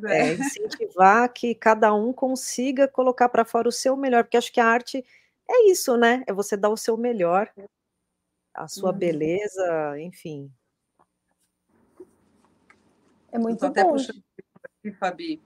[0.05, 4.61] É, incentivar que cada um consiga colocar para fora o seu melhor, porque acho que
[4.61, 5.03] a arte
[5.49, 6.23] é isso, né?
[6.25, 7.51] É você dar o seu melhor,
[8.53, 8.97] a sua uhum.
[8.97, 10.49] beleza, enfim.
[13.29, 13.81] É muito então, bom.
[13.81, 14.23] Até puxando
[14.63, 15.41] aqui, Fabi,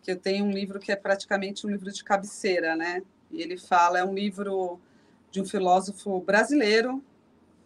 [0.00, 3.02] que eu tenho um livro que é praticamente um livro de cabeceira, né?
[3.30, 4.80] E ele fala, é um livro
[5.30, 7.04] de um filósofo brasileiro,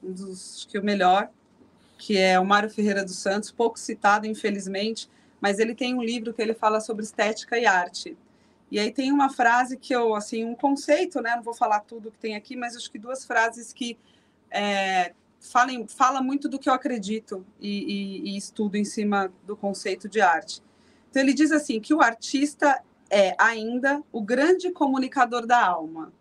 [0.03, 1.31] um dos que o melhor,
[1.99, 5.09] que é o Mário Ferreira dos Santos, pouco citado, infelizmente,
[5.41, 8.17] mas ele tem um livro que ele fala sobre estética e arte.
[8.71, 11.37] E aí tem uma frase que eu, assim, um conceito, né?
[11.37, 13.97] Não vou falar tudo que tem aqui, mas acho que duas frases que
[14.51, 19.57] é, falem, fala muito do que eu acredito e, e, e estudo em cima do
[19.57, 20.63] conceito de arte.
[21.11, 26.13] Então ele diz assim que o artista é ainda o grande comunicador da alma.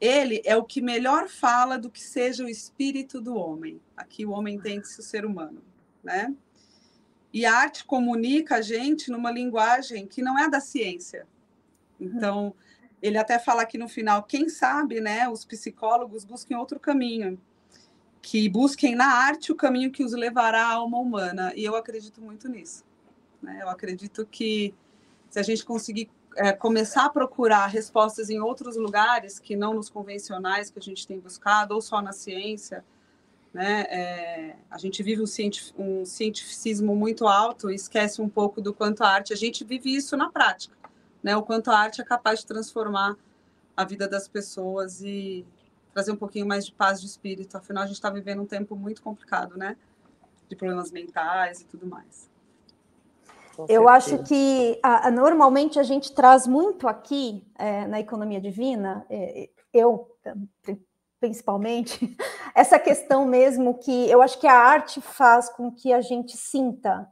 [0.00, 3.80] Ele é o que melhor fala do que seja o espírito do homem.
[3.96, 5.62] Aqui o homem entende-se o ser humano,
[6.02, 6.34] né?
[7.32, 11.26] E a arte comunica a gente numa linguagem que não é da ciência.
[12.00, 12.54] Então,
[13.02, 17.40] ele até fala aqui no final, quem sabe, né, os psicólogos busquem outro caminho,
[18.22, 21.52] que busquem na arte o caminho que os levará à alma humana.
[21.54, 22.84] E eu acredito muito nisso.
[23.42, 23.58] Né?
[23.62, 24.74] Eu acredito que
[25.30, 29.90] se a gente conseguir é, começar a procurar respostas em outros lugares que não nos
[29.90, 32.84] convencionais que a gente tem buscado, ou só na ciência,
[33.52, 33.86] né?
[33.88, 38.72] É, a gente vive um, cientif um cientificismo muito alto e esquece um pouco do
[38.72, 40.76] quanto a arte, a gente vive isso na prática,
[41.22, 41.36] né?
[41.36, 43.16] o quanto a arte é capaz de transformar
[43.76, 45.44] a vida das pessoas e
[45.92, 47.56] trazer um pouquinho mais de paz de espírito.
[47.56, 49.76] Afinal, a gente está vivendo um tempo muito complicado, né?
[50.48, 52.30] De problemas mentais e tudo mais.
[53.68, 59.04] Eu acho que a, a, normalmente a gente traz muito aqui é, na economia divina,
[59.10, 60.08] é, eu
[61.20, 62.16] principalmente,
[62.54, 67.10] essa questão mesmo que eu acho que a arte faz com que a gente sinta.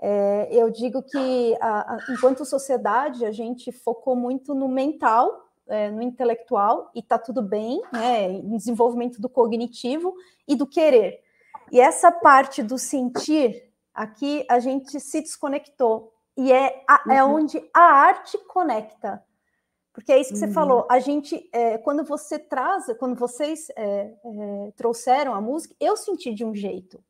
[0.00, 5.90] É, eu digo que a, a, enquanto sociedade a gente focou muito no mental, é,
[5.90, 10.14] no intelectual, e está tudo bem, né, no desenvolvimento do cognitivo
[10.46, 11.20] e do querer.
[11.70, 16.12] E essa parte do sentir Aqui a gente se desconectou.
[16.36, 17.34] E é, a, é uhum.
[17.34, 19.22] onde a arte conecta.
[19.92, 20.52] Porque é isso que você uhum.
[20.52, 20.86] falou.
[20.90, 26.32] A gente, é, quando você traz, quando vocês é, é, trouxeram a música, eu senti
[26.32, 27.02] de um jeito.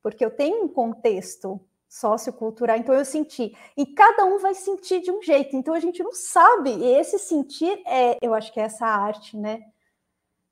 [0.00, 3.54] Porque eu tenho um contexto sociocultural, então eu senti.
[3.76, 5.56] E cada um vai sentir de um jeito.
[5.56, 6.70] Então a gente não sabe.
[6.70, 9.64] E esse sentir, é, eu acho que é essa arte, né?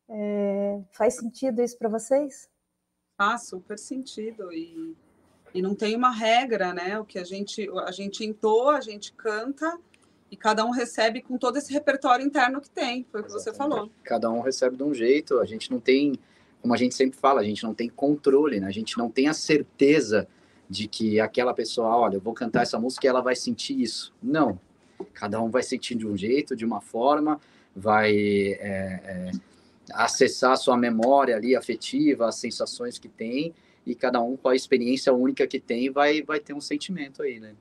[0.08, 2.48] É, faz sentido isso para vocês?
[3.16, 4.52] Faz super sentido.
[4.52, 4.96] E
[5.54, 6.98] e não tem uma regra, né?
[6.98, 9.78] O que a gente a gente entoa, a gente canta
[10.30, 13.52] e cada um recebe com todo esse repertório interno que tem, foi o que você
[13.52, 13.90] falou.
[14.04, 16.14] Cada um recebe de um jeito, a gente não tem,
[16.62, 18.68] como a gente sempre fala, a gente não tem controle, né?
[18.68, 20.28] A gente não tem a certeza
[20.68, 24.14] de que aquela pessoa, olha, eu vou cantar essa música e ela vai sentir isso.
[24.22, 24.60] Não.
[25.12, 27.40] Cada um vai sentir de um jeito, de uma forma,
[27.74, 29.30] vai é, é,
[29.92, 33.52] acessar a sua memória ali afetiva, as sensações que tem
[33.90, 37.40] e cada um com a experiência única que tem vai vai ter um sentimento aí,
[37.40, 37.56] né?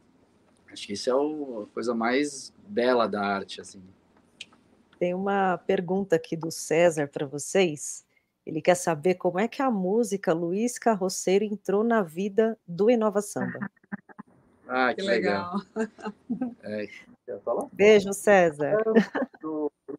[0.72, 3.82] Acho que isso é a coisa mais bela da arte, assim.
[5.00, 8.06] Tem uma pergunta aqui do César para vocês.
[8.46, 13.22] Ele quer saber como é que a música Luiz Carroceiro entrou na vida do Inova
[13.22, 13.60] Samba.
[14.72, 15.60] Ah, que, que legal.
[15.76, 16.54] legal.
[16.62, 16.88] É,
[17.74, 18.78] Beijo, César.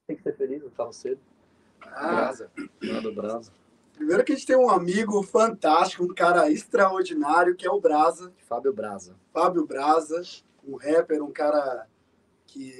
[0.06, 1.18] Tem que ser feliz, o Carroceiro.
[1.82, 2.50] Ah, Brasa.
[2.80, 3.50] Lá do Brasa.
[4.00, 8.32] Primeiro que a gente tem um amigo fantástico, um cara extraordinário, que é o Brasa.
[8.48, 9.14] Fábio Brasa.
[9.30, 10.22] Fábio Brasa,
[10.66, 11.86] um rapper, um cara
[12.46, 12.74] que,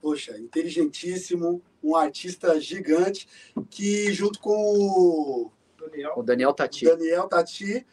[0.00, 3.28] poxa, inteligentíssimo, um artista gigante,
[3.70, 6.86] que junto com o Daniel, o Daniel Tati.
[6.86, 7.86] Daniel Tati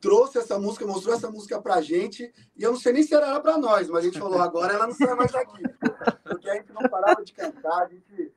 [0.00, 3.38] trouxe essa música, mostrou essa música pra gente, e eu não sei nem se era
[3.38, 5.62] para nós, mas a gente falou, agora ela não sai mais daqui.
[6.24, 8.32] Porque a gente não parava de cantar, a gente.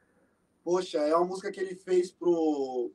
[0.63, 2.91] Poxa, é uma música que ele fez pro,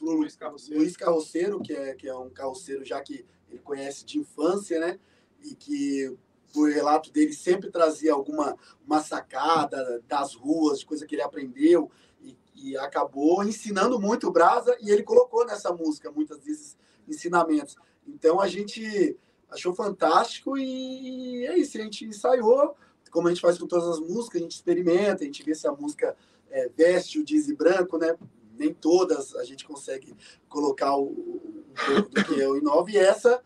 [0.00, 0.80] pro Luiz Carroceiro.
[0.80, 4.98] Luiz Carroceiro, que é, que é um carroceiro já que ele conhece de infância, né?
[5.44, 6.16] E que
[6.56, 12.36] o relato dele sempre trazia alguma uma sacada das ruas, coisa que ele aprendeu e,
[12.56, 17.76] e acabou ensinando muito o Brasa e ele colocou nessa música muitas vezes ensinamentos.
[18.06, 19.16] Então a gente
[19.50, 22.74] achou fantástico e é isso, a gente ensaiou,
[23.10, 25.66] como a gente faz com todas as músicas, a gente experimenta, a gente vê se
[25.66, 26.16] a música
[26.50, 28.16] é, veste o Dizzy branco, né?
[28.60, 30.14] Nem todas a gente consegue
[30.46, 33.42] colocar o, um pouco do que é o Inove, e essa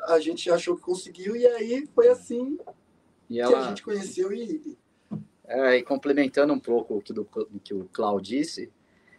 [0.00, 2.58] a gente achou que conseguiu, e aí foi assim
[3.30, 3.52] e ela...
[3.52, 4.76] que a gente conheceu e.
[5.44, 7.24] É, e complementando um pouco o que, do,
[7.62, 8.72] que o Cláudio disse,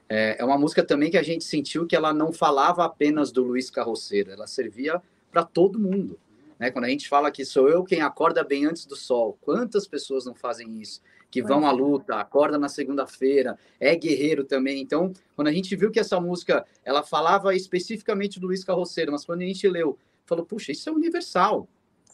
[0.10, 3.44] é, é uma música também que a gente sentiu que ela não falava apenas do
[3.44, 6.20] Luiz Carroceiro, ela servia para todo mundo.
[6.60, 6.70] Né?
[6.70, 10.26] Quando a gente fala que sou eu quem acorda bem antes do sol, quantas pessoas
[10.26, 11.02] não fazem isso?
[11.34, 14.80] Que vão à luta, acorda na segunda-feira, é guerreiro também.
[14.80, 19.26] Então, quando a gente viu que essa música ela falava especificamente do Luiz Carroceiro, mas
[19.26, 21.68] quando a gente leu, falou, puxa, isso é universal.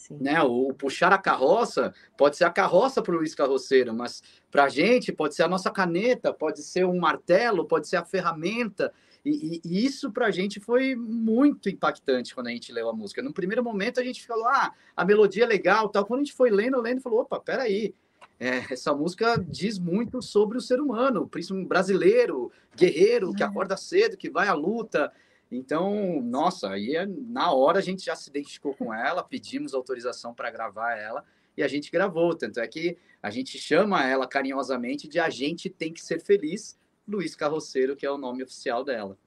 [0.10, 0.42] Né?
[0.42, 4.64] O, o, puxar a carroça pode ser a carroça para o Luiz Carroceiro, mas para
[4.64, 8.94] a gente pode ser a nossa caneta, pode ser um martelo, pode ser a ferramenta.
[9.26, 12.94] E, e, e isso para a gente foi muito impactante quando a gente leu a
[12.94, 13.22] música.
[13.22, 16.06] No primeiro momento a gente falou, ah, a melodia é legal, tal.
[16.06, 17.94] Quando a gente foi lendo, lendo, falou, opa, peraí,
[18.40, 24.16] é, essa música diz muito sobre o ser humano, principalmente brasileiro, guerreiro, que acorda cedo,
[24.16, 25.12] que vai à luta.
[25.52, 30.34] Então, nossa, aí é, na hora a gente já se identificou com ela, pedimos autorização
[30.34, 31.26] para gravar ela
[31.58, 32.34] e a gente gravou.
[32.34, 36.80] Tanto é que a gente chama ela carinhosamente de A Gente Tem Que Ser Feliz,
[37.06, 39.18] Luiz Carroceiro, que é o nome oficial dela.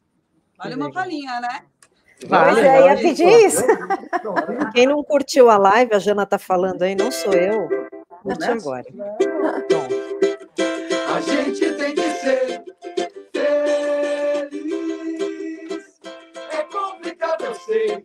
[0.56, 1.66] Vale uma palhinha, né?
[2.26, 3.62] Vale, vale, ia pedir isso.
[4.72, 7.81] Quem não curtiu a live, a Jana tá falando aí, não sou eu.
[8.22, 8.84] Curte agora.
[9.70, 9.88] Bom.
[11.14, 12.62] A gente tem que ser
[17.64, 18.04] sei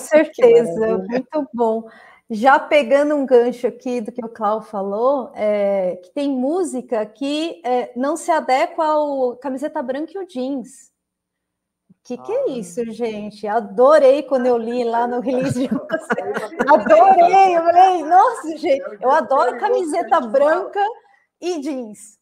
[0.00, 1.88] certeza, muito bom.
[2.28, 7.60] Já pegando um gancho aqui do que o Cláudio falou, é, que tem música que
[7.64, 10.92] é, não se adequa ao camiseta branca e o jeans.
[11.90, 12.48] O que, que é ah.
[12.50, 13.46] isso, gente?
[13.46, 16.68] Adorei quando eu li lá no release de vocês.
[16.68, 17.56] Adorei!
[17.56, 20.80] Eu falei, nossa, gente, eu adoro camiseta branca
[21.40, 22.18] e jeans.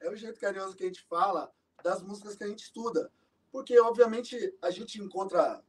[0.00, 1.50] É o jeito carinhoso que a gente fala
[1.82, 3.10] das músicas que a gente estuda
[3.50, 5.62] porque, obviamente, a gente encontra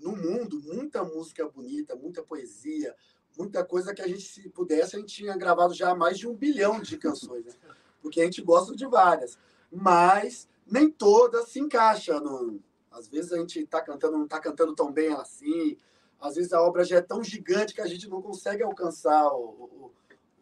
[0.00, 2.94] no mundo muita música bonita, muita poesia,
[3.36, 6.34] muita coisa que a gente, se pudesse, a gente tinha gravado já mais de um
[6.34, 7.52] bilhão de canções, né?
[8.00, 9.38] porque a gente gosta de várias,
[9.70, 12.20] mas nem todas se encaixam.
[12.20, 12.60] No...
[12.90, 15.76] Às vezes a gente está cantando, não está cantando tão bem assim,
[16.20, 19.92] às vezes a obra já é tão gigante que a gente não consegue alcançar, o,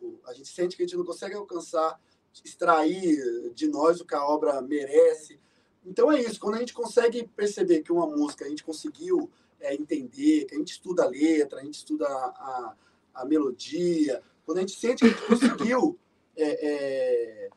[0.01, 2.01] o, o, a gente sente que a gente não consegue alcançar,
[2.44, 5.40] extrair de nós o que a obra merece.
[5.85, 9.75] Então é isso, quando a gente consegue perceber que uma música a gente conseguiu é,
[9.75, 12.77] entender, que a gente estuda a letra, a gente estuda a, a,
[13.14, 15.99] a melodia, quando a gente sente que a gente conseguiu
[16.37, 17.51] é, é,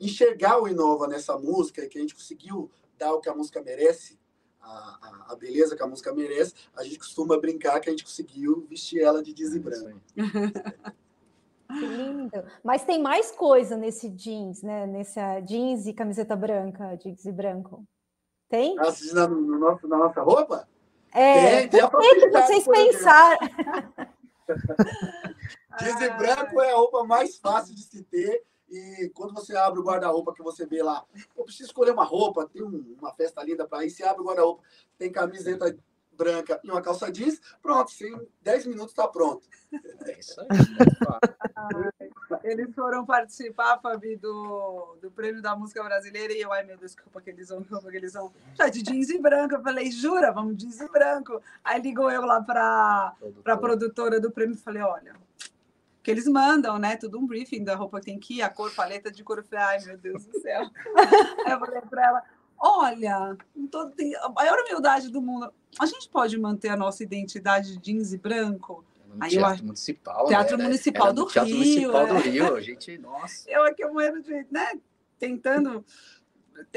[0.00, 4.18] enxergar o Inova nessa música, que a gente conseguiu dar o que a música merece,
[4.60, 8.66] a, a, beleza que a música merece, a gente costuma brincar que a gente conseguiu
[8.68, 10.00] vestir ela de Dizzy branco.
[11.78, 12.44] Que lindo.
[12.62, 14.86] Mas tem mais coisa nesse jeans, né?
[14.86, 17.84] Nessa jeans e camiseta branca, jeans e branco.
[18.48, 18.76] Tem?
[18.78, 20.68] Ah, na, nosso, na nossa roupa?
[21.12, 23.38] É, tem, tem por que, que vocês pensaram?
[25.78, 28.44] jeans e branco é a roupa mais fácil de se ter.
[28.72, 31.04] E quando você abre o guarda-roupa que você vê lá,
[31.36, 34.62] eu preciso escolher uma roupa, tem uma festa linda para ir, você abre o guarda-roupa,
[34.96, 35.76] tem camiseta
[36.22, 39.46] branca e uma calça jeans, pronto, em 10 minutos está pronto.
[40.06, 40.48] É isso aí.
[42.44, 46.94] Eles foram participar, Fabi, do, do Prêmio da Música Brasileira e eu, ai meu Deus,
[46.94, 48.32] que roupa que eles vão, que eles vão.
[48.54, 49.54] Já de jeans e branco.
[49.54, 50.32] Eu falei, jura?
[50.32, 51.40] Vamos de jeans e branco.
[51.64, 53.14] Aí ligou eu lá para
[53.44, 55.14] a produtora do prêmio e falei, olha,
[56.02, 56.96] que eles mandam, né?
[56.96, 59.38] Tudo um briefing da roupa que tem que ir, a cor, paleta de cor.
[59.38, 60.62] Eu falei, ai meu Deus do céu.
[61.48, 62.22] Eu falei para ela,
[62.62, 63.36] olha,
[63.96, 68.12] tem a maior humildade do mundo, a gente pode manter a nossa identidade de jeans
[68.12, 68.84] e branco?
[69.08, 70.26] No Aí eu Teatro acho- Municipal.
[70.26, 70.64] Teatro né?
[70.64, 72.20] Municipal Era do Teatro Rio, Municipal do é.
[72.20, 72.56] Rio.
[72.56, 73.50] A gente, nossa.
[73.50, 74.72] Eu aqui morrendo de, né?
[75.18, 75.84] Tentando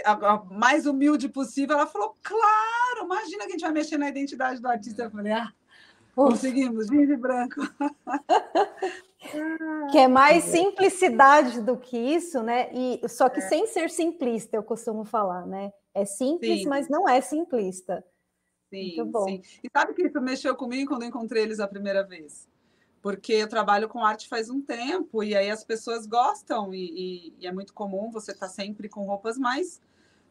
[0.03, 1.77] a, a mais humilde possível.
[1.77, 5.03] Ela falou, claro, imagina que a gente vai mexer na identidade do artista.
[5.03, 5.53] Eu falei, ah,
[6.15, 7.61] conseguimos, jeans e branco.
[9.91, 12.69] Que é mais simplicidade do que isso, né?
[12.73, 15.71] E só que sem ser simplista, eu costumo falar, né?
[15.93, 16.67] É simples, Sim.
[16.67, 18.03] mas não é simplista.
[18.69, 19.25] Sim, Muito bom.
[19.25, 19.41] sim.
[19.63, 22.47] E sabe que isso mexeu comigo quando eu encontrei eles a primeira vez?
[23.01, 26.89] Porque eu trabalho com arte faz um tempo e aí as pessoas gostam e,
[27.29, 29.79] e- e é muito comum você estar sempre com roupas mais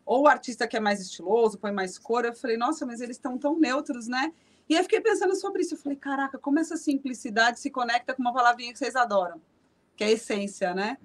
[0.05, 2.25] ou o artista que é mais estiloso, põe mais cor.
[2.25, 4.35] Eu falei, nossa, mas eles estão tão neutros, né?
[4.69, 5.75] E aí eu fiquei pensando sobre isso.
[5.75, 9.41] Eu falei, caraca, como essa simplicidade se conecta com uma palavrinha que vocês adoram,
[9.97, 10.99] que é a essência, né?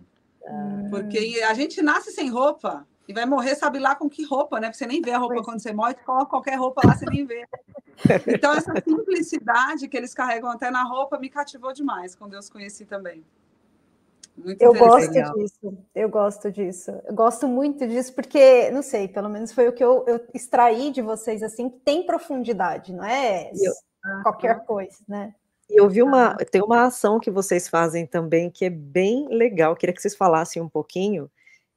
[0.89, 4.67] Porque a gente nasce sem roupa e vai morrer, sabe lá com que roupa, né?
[4.67, 5.45] Porque você nem vê a roupa Pois.
[5.45, 7.45] quando você morre, coloca qualquer roupa lá, você nem vê.
[8.27, 12.49] Então, essa simplicidade que eles carregam até na roupa me cativou demais quando eu os
[12.49, 13.25] conheci também.
[14.39, 16.91] Muito Eu gosto disso, eu gosto disso.
[17.05, 20.91] Eu gosto muito disso, porque, não sei, pelo menos foi o que eu, eu extraí
[20.91, 23.73] de vocês, assim, que tem profundidade, não é eu-
[24.23, 25.35] qualquer coisa, né?
[25.69, 29.75] E eu vi uma, tem uma ação que vocês fazem também que é bem legal.
[29.75, 31.29] Queria que vocês falassem um pouquinho,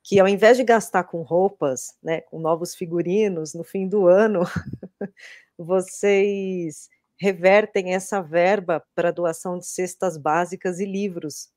[0.03, 4.41] que ao invés de gastar com roupas, né, com novos figurinos no fim do ano,
[5.59, 6.89] vocês
[7.19, 11.49] revertem essa verba para doação de cestas básicas e livros.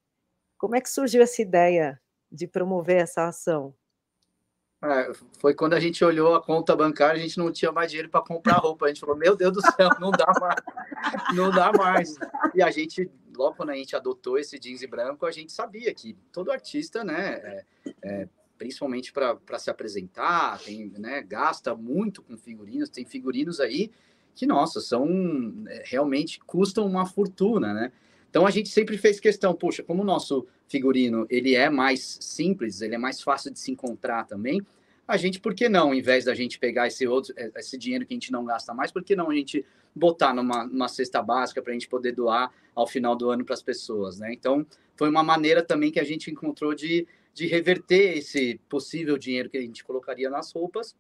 [0.58, 2.00] Como é que surgiu essa ideia
[2.32, 3.74] de promover essa ação?
[4.84, 8.10] É, foi quando a gente olhou a conta bancária, a gente não tinha mais dinheiro
[8.10, 8.86] para comprar roupa.
[8.86, 10.62] A gente falou, meu Deus do céu, não dá mais,
[11.34, 12.16] não dá mais.
[12.54, 16.16] E a gente, logo quando a gente adotou esse jeans branco, a gente sabia que
[16.32, 17.66] todo artista, né, é,
[18.04, 23.92] é, principalmente para se apresentar, tem, né, gasta muito com figurinos, tem figurinos aí
[24.36, 25.08] que, nossa, são
[25.68, 27.92] é, realmente custam uma fortuna, né?
[28.36, 32.82] Então a gente sempre fez questão, poxa, como o nosso figurino ele é mais simples,
[32.82, 34.62] ele é mais fácil de se encontrar também,
[35.08, 38.06] a gente, por que não, ao invés da gente pegar esse outro, eh, esse dinheiro
[38.06, 39.66] que a gente não gasta mais, por que não a gente
[39.96, 43.54] botar numa, numa cesta básica para a gente poder doar ao final do ano para
[43.54, 44.34] as pessoas, né?
[44.34, 44.68] Então,
[44.98, 49.58] foi uma maneira também que a gente encontrou de, de reverter esse possível dinheiro que
[49.58, 50.94] a gente colocaria nas roupas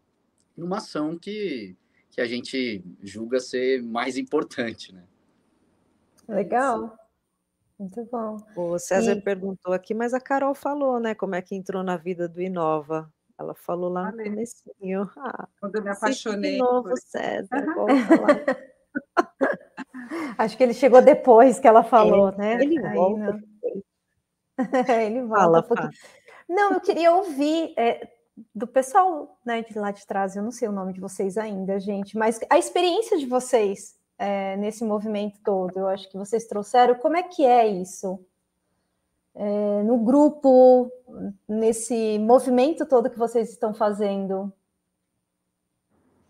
[0.55, 1.75] numa ação que,
[2.11, 5.03] que a gente julga ser mais importante, né?
[6.29, 6.97] Legal.
[7.77, 8.37] Muito bom.
[8.55, 11.97] O César E- perguntou aqui, mas a Carol falou, né, como é que entrou na
[11.97, 13.11] vida do Inova.
[13.37, 15.09] Ela falou lá no comecinho.
[15.17, 16.53] Ah, Quando eu me apaixonei.
[16.53, 17.49] de novo, por- César.
[20.37, 22.61] Acho que ele chegou depois que ela falou, né?
[22.61, 23.39] Ele Aí, volta
[25.03, 25.89] ele volta Fala,
[26.49, 26.53] um.
[26.53, 28.07] Não, eu queria ouvir é,
[28.53, 31.79] do pessoal né, de lá de trás, eu não sei o nome de vocês ainda,
[31.79, 36.95] gente, mas a experiência de vocês é, nesse movimento todo, eu acho que vocês trouxeram,
[36.95, 38.19] como é que é isso?
[39.33, 40.89] É, no grupo,
[41.47, 44.51] nesse movimento todo que vocês estão fazendo?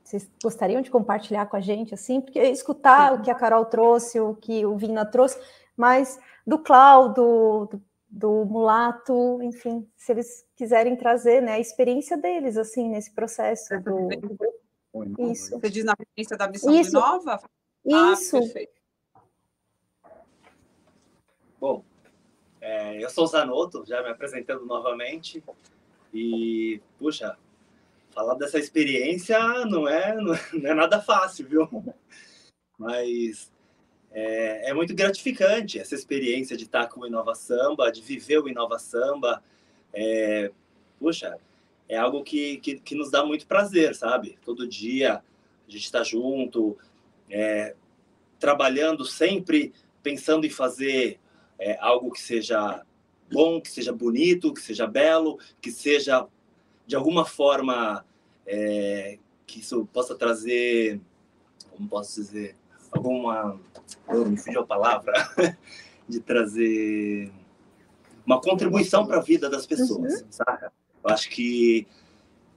[0.04, 2.22] Vocês gostariam de compartilhar com a gente, assim?
[2.22, 5.40] Porque escutar o que a Carol trouxe, o que o Vina trouxe,
[5.78, 12.58] mas do Cláudio, do, do Mulato, enfim, se eles quiserem trazer né, a experiência deles,
[12.58, 14.38] assim, nesse processo do, do
[14.94, 15.32] não?
[15.32, 15.60] Isso.
[15.60, 16.92] Você diz na vivência da missão Isso.
[16.92, 17.42] de Nova?
[17.86, 18.74] Isso, Ah, perfeito.
[21.60, 21.84] Bom,
[22.60, 25.44] é, eu sou o Zanotto, já me apresentando novamente.
[26.14, 27.38] E, puxa,
[28.12, 31.70] falar dessa experiência não é, não é, não é nada fácil, viu?
[32.78, 33.52] Mas
[34.12, 38.50] é, é muito gratificante essa experiência de estar com o Inova Samba, de viver o
[38.50, 39.44] Inova Samba.
[39.94, 40.52] É,
[41.00, 41.38] puxa,
[41.88, 44.40] é algo que, que, que nos dá muito prazer, sabe?
[44.44, 45.22] Todo dia
[45.68, 46.78] a gente está junto,
[47.30, 47.76] é,
[48.40, 49.74] trabalhando sempre
[50.04, 51.20] pensando em fazer
[51.58, 52.86] é, algo que seja
[53.32, 56.28] bom, que seja bonito, que seja belo, que seja
[56.86, 58.06] de alguma forma
[58.46, 59.18] é,
[59.48, 61.02] que isso possa trazer,
[61.72, 62.56] como posso dizer,
[62.92, 63.60] alguma,
[64.08, 65.14] oh, me fugiu a palavra,
[66.08, 67.32] de trazer
[68.26, 70.68] uma contribuição para a vida das pessoas, sabe?
[71.04, 71.88] Eu acho que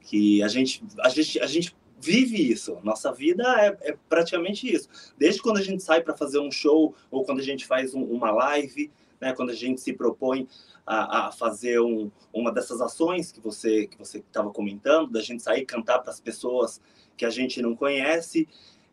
[0.03, 2.79] que a gente a gente a gente vive isso.
[2.83, 4.89] Nossa vida é, é, praticamente isso.
[5.17, 8.03] Desde quando a gente sai para fazer um show ou quando a gente faz um,
[8.05, 8.91] uma live,
[9.21, 10.49] né, quando a gente se propõe
[10.87, 15.43] a, a fazer um, uma dessas ações que você que você estava comentando, da gente
[15.43, 16.81] sair cantar para as pessoas
[17.17, 18.49] que a gente não conhece,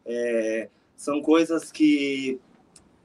[0.06, 2.40] é, são coisas que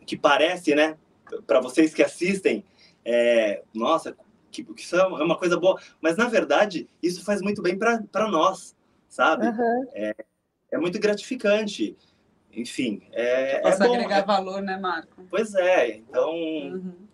[0.06, 0.98] que parece, né,
[1.46, 2.64] para vocês que assistem,
[3.04, 4.16] é, nossa,
[4.50, 8.28] que, que isso é uma coisa boa, mas na verdade isso faz muito bem para
[8.28, 8.74] nós,
[9.10, 9.48] sabe?
[9.48, 9.86] Uhum.
[9.92, 10.14] É,
[10.70, 11.96] é muito gratificante.
[12.52, 13.60] Enfim, é.
[13.60, 14.24] Posso é bom, agregar é...
[14.24, 15.26] valor, né, Marco?
[15.28, 16.32] Pois é, então.
[16.32, 17.10] Uhum.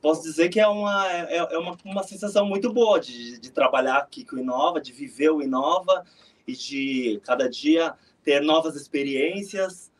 [0.00, 3.98] Posso dizer que é uma, é, é uma, uma sensação muito boa de, de trabalhar
[3.98, 6.04] aqui com o Inova, de viver o Inova
[6.46, 9.90] e de cada dia ter novas experiências.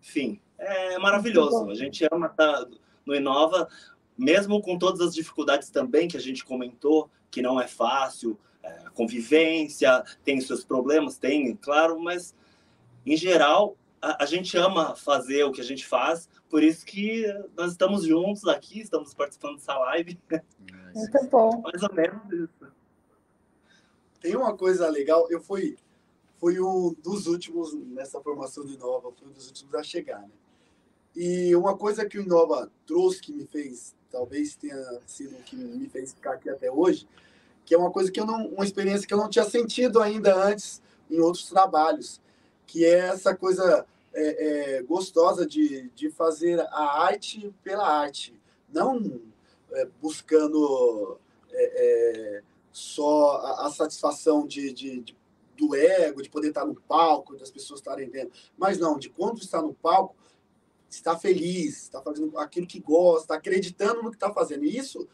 [0.00, 1.68] Enfim, é maravilhoso.
[1.70, 2.66] A gente ama estar
[3.04, 3.68] no Inova,
[4.16, 8.38] mesmo com todas as dificuldades também que a gente comentou, que não é fácil,
[8.68, 12.34] é, convivência, tem seus problemas, tem, claro, mas
[13.06, 17.24] em geral a, a, gente ama fazer o que a gente faz, por isso que
[17.56, 20.18] nós estamos juntos aqui, estamos participando dessa live.
[20.94, 21.60] Muito bom.
[21.62, 22.72] Mais ou menos isso.
[24.20, 25.76] Tem uma coisa legal, eu fui,
[26.38, 30.30] fui um dos últimos nessa formação de Inova, fui um dos últimos a chegar, né?
[31.16, 35.56] E uma coisa que o Inova trouxe que me fez, talvez tenha sido o que
[35.56, 37.08] me fez ficar aqui até hoje,
[37.68, 40.34] que é uma coisa que eu não, uma experiência que eu não tinha sentido ainda
[40.34, 42.18] antes em outros trabalhos,
[42.66, 48.34] que é essa coisa é, é, gostosa de, de fazer a arte pela arte,
[48.72, 49.20] não
[49.70, 51.18] é, buscando
[51.52, 52.42] é, é,
[52.72, 55.16] só a, a satisfação de, de, de,
[55.54, 59.42] do ego, de poder estar no palco, das pessoas estarem vendo, mas não, de quando
[59.42, 60.16] está no palco,
[60.88, 64.64] está feliz, está fazendo aquilo que gosta, acreditando no que está fazendo.
[64.64, 65.06] E isso,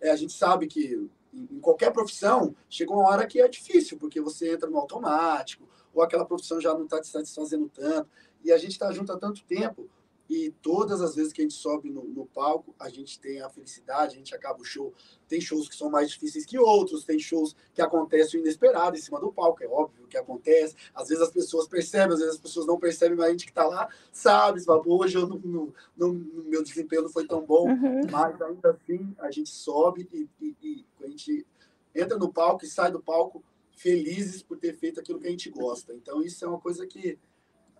[0.00, 4.20] é, a gente sabe que em qualquer profissão, chega uma hora que é difícil, porque
[4.20, 8.08] você entra no automático, ou aquela profissão já não está te satisfazendo tanto.
[8.44, 9.88] E a gente está junto há tanto tempo,
[10.30, 13.50] e todas as vezes que a gente sobe no, no, palco, a gente tem a
[13.50, 14.94] felicidade, a gente acaba o show.
[15.26, 19.00] Tem shows que são mais difíceis que outros, tem shows que acontecem o inesperado em
[19.00, 20.76] cima do palco, é óbvio que acontece.
[20.94, 23.50] Às vezes as pessoas percebem, às vezes as pessoas não percebem, mas a gente que
[23.50, 26.12] está lá sabe, fala, hoje eu não, não, não,
[26.46, 28.02] meu desempenho não foi tão bom, uhum.
[28.08, 31.44] mas ainda assim a gente sobe e, e, e a gente
[31.92, 33.42] entra no palco e sai do palco
[33.74, 35.92] felizes por ter feito aquilo que a gente gosta.
[35.92, 37.18] Então isso é uma coisa que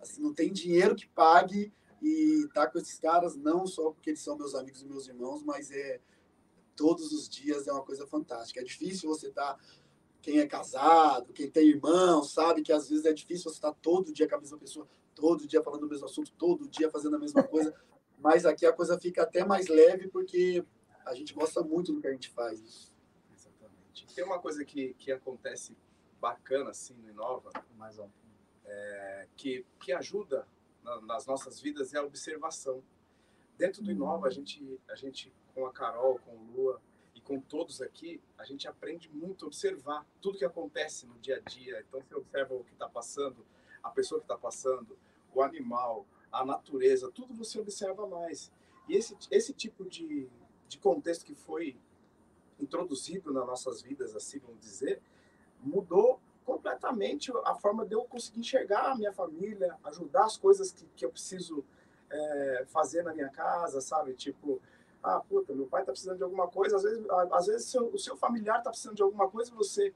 [0.01, 1.71] assim, não tem dinheiro que pague
[2.01, 5.07] e estar tá com esses caras, não só porque eles são meus amigos e meus
[5.07, 5.99] irmãos, mas é
[6.75, 8.59] todos os dias é uma coisa fantástica.
[8.59, 9.53] É difícil você estar.
[9.53, 9.59] Tá,
[10.21, 13.77] quem é casado, quem tem irmão, sabe que às vezes é difícil você estar tá
[13.81, 17.15] todo dia com a mesma pessoa, todo dia falando o mesmo assunto, todo dia fazendo
[17.15, 17.73] a mesma coisa.
[18.19, 20.63] Mas aqui a coisa fica até mais leve porque
[21.05, 22.93] a gente gosta muito do que a gente faz.
[23.33, 24.05] Exatamente.
[24.13, 25.75] Tem uma coisa que, que acontece
[26.19, 28.07] bacana assim no Inova, mais um,
[28.63, 30.47] é, que, que ajuda
[30.83, 32.83] na, nas nossas vidas é a observação.
[33.57, 36.81] Dentro do Inova, a gente, a gente, com a Carol, com o Lua
[37.13, 41.37] e com todos aqui, a gente aprende muito a observar tudo que acontece no dia
[41.37, 41.83] a dia.
[41.87, 43.45] Então, você observa o que está passando,
[43.83, 44.97] a pessoa que está passando,
[45.33, 48.51] o animal, a natureza, tudo você observa mais.
[48.87, 50.29] E esse, esse tipo de,
[50.67, 51.77] de contexto que foi
[52.59, 55.01] introduzido nas nossas vidas, assim vamos dizer,
[55.61, 60.85] mudou completamente a forma de eu conseguir enxergar a minha família, ajudar as coisas que,
[60.95, 61.63] que eu preciso
[62.09, 64.13] é, fazer na minha casa, sabe?
[64.13, 64.61] Tipo,
[65.03, 67.97] ah, puta, meu pai tá precisando de alguma coisa, às vezes, às vezes seu, o
[67.97, 69.93] seu familiar tá precisando de alguma coisa, você,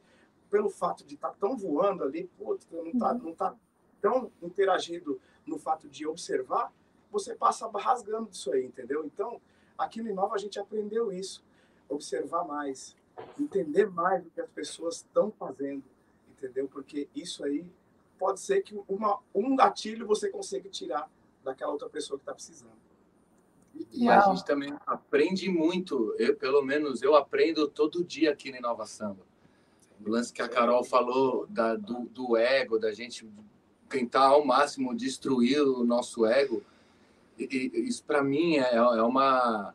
[0.50, 3.56] pelo fato de estar tá tão voando ali, puta, não tá, não tá
[4.02, 6.72] tão interagido no fato de observar,
[7.12, 9.06] você passa rasgando disso aí, entendeu?
[9.06, 9.40] Então,
[9.78, 11.44] aqui no Inova a gente aprendeu isso,
[11.88, 12.96] observar mais,
[13.40, 15.84] entender mais o que as pessoas estão fazendo,
[16.46, 16.68] entendeu?
[16.68, 17.66] Porque isso aí
[18.18, 21.10] pode ser que uma, um gatilho você consiga tirar
[21.44, 22.86] daquela outra pessoa que está precisando.
[23.92, 28.58] E, a gente também aprende muito, eu, pelo menos eu aprendo todo dia aqui na
[28.58, 29.18] Inovação.
[30.06, 33.28] O lance que a Carol falou da, do, do ego, da gente
[33.90, 36.64] tentar ao máximo destruir o nosso ego,
[37.38, 39.74] e, e isso para mim é, é, uma,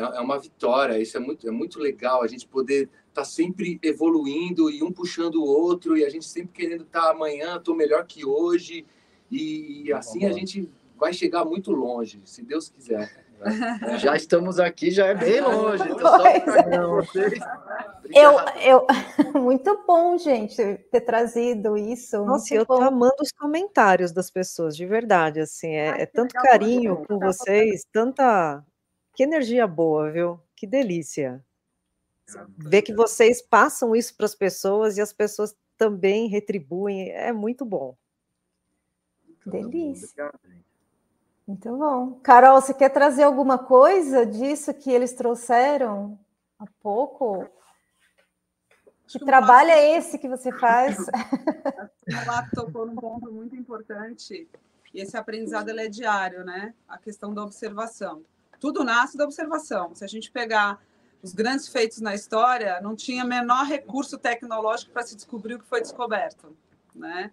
[0.00, 3.78] é, é uma vitória, isso é muito, é muito legal, a gente poder tá sempre
[3.82, 7.74] evoluindo e um puxando o outro e a gente sempre querendo estar tá, amanhã, estou
[7.74, 8.86] melhor que hoje
[9.30, 13.10] e assim a gente vai chegar muito longe, se Deus quiser.
[13.98, 15.82] Já estamos aqui, já é bem longe.
[18.14, 18.86] eu, eu,
[19.40, 20.56] muito bom, gente,
[20.90, 22.22] ter trazido isso.
[22.24, 27.02] Nossa, eu tô amando os comentários das pessoas, de verdade, assim, é, é tanto carinho
[27.08, 28.62] com vocês, tanta
[29.14, 30.40] que energia boa, viu?
[30.54, 31.44] Que delícia
[32.56, 37.64] ver que vocês passam isso para as pessoas e as pessoas também retribuem, é muito
[37.64, 37.96] bom.
[39.46, 40.26] Delícia.
[40.26, 40.64] Obrigado,
[41.46, 42.20] Muito bom.
[42.22, 46.18] Carol, você quer trazer alguma coisa disso que eles trouxeram
[46.58, 47.48] há pouco?
[49.06, 50.96] Que trabalho é esse que você faz?
[52.26, 54.48] Lato tocou num ponto muito importante,
[54.92, 56.74] e esse aprendizado é diário, né?
[56.86, 58.22] A questão da observação.
[58.60, 59.94] Tudo nasce da observação.
[59.94, 60.78] Se a gente pegar
[61.22, 65.66] os grandes feitos na história, não tinha menor recurso tecnológico para se descobrir o que
[65.66, 66.56] foi descoberto,
[66.94, 67.30] né?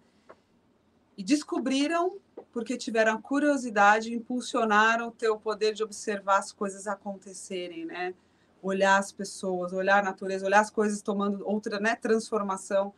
[1.16, 2.16] E descobriram
[2.52, 8.14] porque tiveram curiosidade, impulsionaram o teu poder de observar as coisas acontecerem, né?
[8.62, 12.92] Olhar as pessoas, olhar a natureza, olhar as coisas tomando outra né, transformação.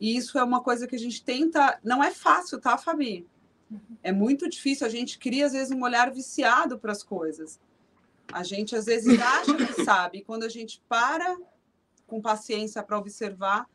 [0.00, 1.78] E isso é uma coisa que a gente tenta.
[1.82, 3.26] Não é fácil, tá, Fabi?
[4.02, 4.86] É muito difícil.
[4.86, 7.60] A gente cria, às vezes, um olhar viciado para as coisas.
[8.32, 10.18] A gente, às vezes, acha que sabe.
[10.18, 11.36] E quando a gente para
[12.06, 13.68] com paciência para observar,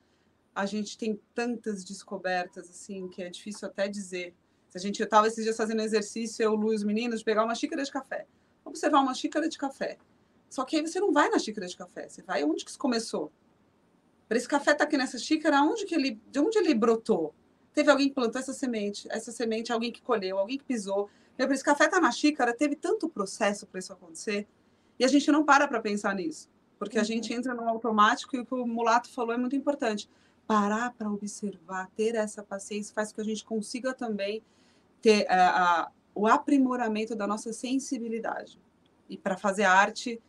[0.53, 4.33] a gente tem tantas descobertas, assim, que é difícil até dizer.
[4.69, 7.55] Se a gente estava esses dias fazendo exercício, eu, Lu e os meninos, pegar uma
[7.55, 8.25] xícara de café.
[8.65, 9.97] Observar uma xícara de café.
[10.49, 12.79] Só que aí você não vai na xícara de café, você vai onde que isso
[12.79, 13.31] começou.
[14.27, 17.33] Para esse café tá aqui nessa xícara, onde que ele, de onde ele brotou?
[17.77, 21.11] Teve alguém que plantou essa semente, essa semente, alguém que colheu, alguém que pisou.
[21.37, 24.47] Meu, esse café está na xícara, teve tanto processo para isso acontecer.
[24.97, 26.49] E a gente não para para pensar nisso,
[26.79, 27.05] porque a uhum.
[27.05, 30.09] gente entra no automático e o que o Mulato falou é muito importante.
[30.47, 34.41] Parar para observar, ter essa paciência faz com que a gente consiga também
[34.99, 38.59] ter uh, uh, o aprimoramento da nossa sensibilidade.
[39.07, 40.19] E para fazer arte,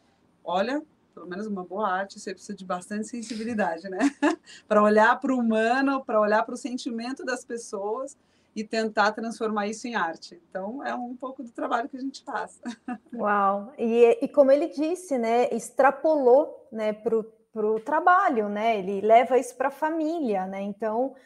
[0.44, 0.82] olha,
[1.18, 3.98] pelo menos uma boa arte, você precisa de bastante sensibilidade, né?
[4.68, 8.16] para olhar para o humano, para olhar para o sentimento das pessoas
[8.54, 10.40] e tentar transformar isso em arte.
[10.48, 12.60] Então, é um pouco do trabalho que a gente faz.
[13.12, 13.72] Uau!
[13.76, 18.78] E, e como ele disse, né, extrapolou né, para o trabalho, né?
[18.78, 20.62] Ele leva isso para a família, né?
[20.62, 21.16] Então,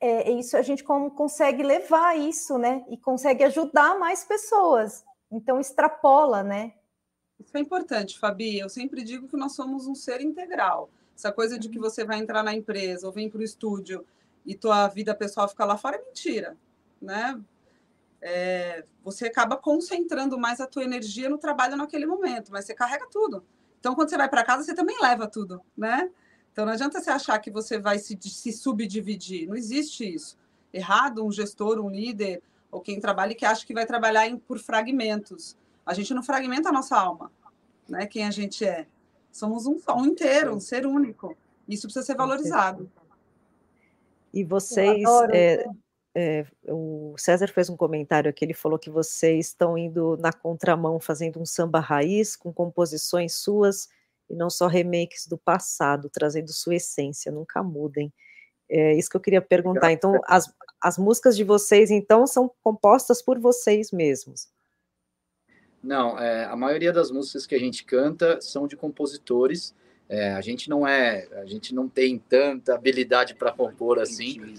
[0.00, 2.84] é, é, isso a gente como consegue levar isso, né?
[2.90, 5.02] E consegue ajudar mais pessoas.
[5.32, 6.74] Então, extrapola, né?
[7.40, 8.58] Isso é importante, Fabi.
[8.58, 10.90] Eu sempre digo que nós somos um ser integral.
[11.16, 11.82] Essa coisa de que uhum.
[11.82, 14.04] você vai entrar na empresa ou vem para o estúdio
[14.44, 16.56] e tua vida pessoal fica lá fora é mentira,
[17.00, 17.40] né?
[18.22, 23.06] É, você acaba concentrando mais a tua energia no trabalho naquele momento, mas você carrega
[23.10, 23.44] tudo.
[23.78, 26.10] Então, quando você vai para casa, você também leva tudo, né?
[26.52, 29.48] Então, não adianta você achar que você vai se, se subdividir.
[29.48, 30.38] Não existe isso.
[30.72, 34.58] Errado um gestor, um líder ou quem trabalha que acha que vai trabalhar em, por
[34.58, 35.56] fragmentos.
[35.84, 37.30] A gente não fragmenta a nossa alma,
[37.88, 38.06] né?
[38.06, 38.86] Quem a gente é.
[39.32, 41.36] Somos um, um inteiro, um ser único.
[41.68, 42.90] Isso precisa ser valorizado.
[44.32, 45.02] E vocês,
[45.32, 45.64] é,
[46.14, 51.00] é, o César fez um comentário aqui, ele falou que vocês estão indo na contramão,
[51.00, 53.88] fazendo um samba raiz com composições suas
[54.28, 58.12] e não só remakes do passado, trazendo sua essência, nunca mudem.
[58.68, 59.90] É isso que eu queria perguntar.
[59.90, 64.48] Então, as, as músicas de vocês, então, são compostas por vocês mesmos?
[65.82, 69.74] Não, é, a maioria das músicas que a gente canta são de compositores,
[70.08, 74.54] é, a gente não é, a gente não tem tanta habilidade para compor assim.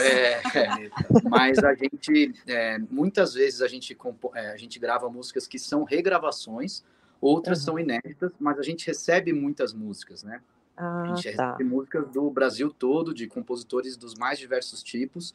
[0.00, 0.40] É,
[1.28, 3.96] mas a gente, é, muitas vezes a gente,
[4.34, 6.82] é, a gente grava músicas que são regravações,
[7.20, 7.64] outras uhum.
[7.64, 10.40] são inéditas, mas a gente recebe muitas músicas, né?
[10.76, 11.50] Ah, a gente tá.
[11.50, 15.34] recebe músicas do Brasil todo, de compositores dos mais diversos tipos.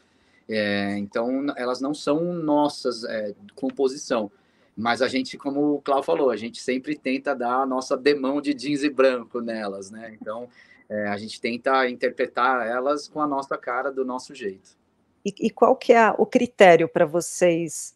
[0.50, 4.32] É, então, elas não são nossas é, composição
[4.80, 8.40] mas a gente, como o Cláudio falou, a gente sempre tenta dar a nossa demão
[8.40, 10.18] de jeans e branco nelas, né?
[10.20, 10.48] Então,
[10.88, 14.78] é, a gente tenta interpretar elas com a nossa cara, do nosso jeito.
[15.26, 17.94] E, e qual que é o critério para vocês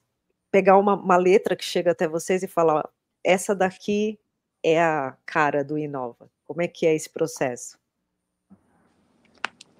[0.51, 2.87] pegar uma, uma, letra que chega até vocês e falar,
[3.23, 4.19] essa daqui
[4.61, 6.29] é a cara do Inova?
[6.43, 7.79] Como é que é esse processo?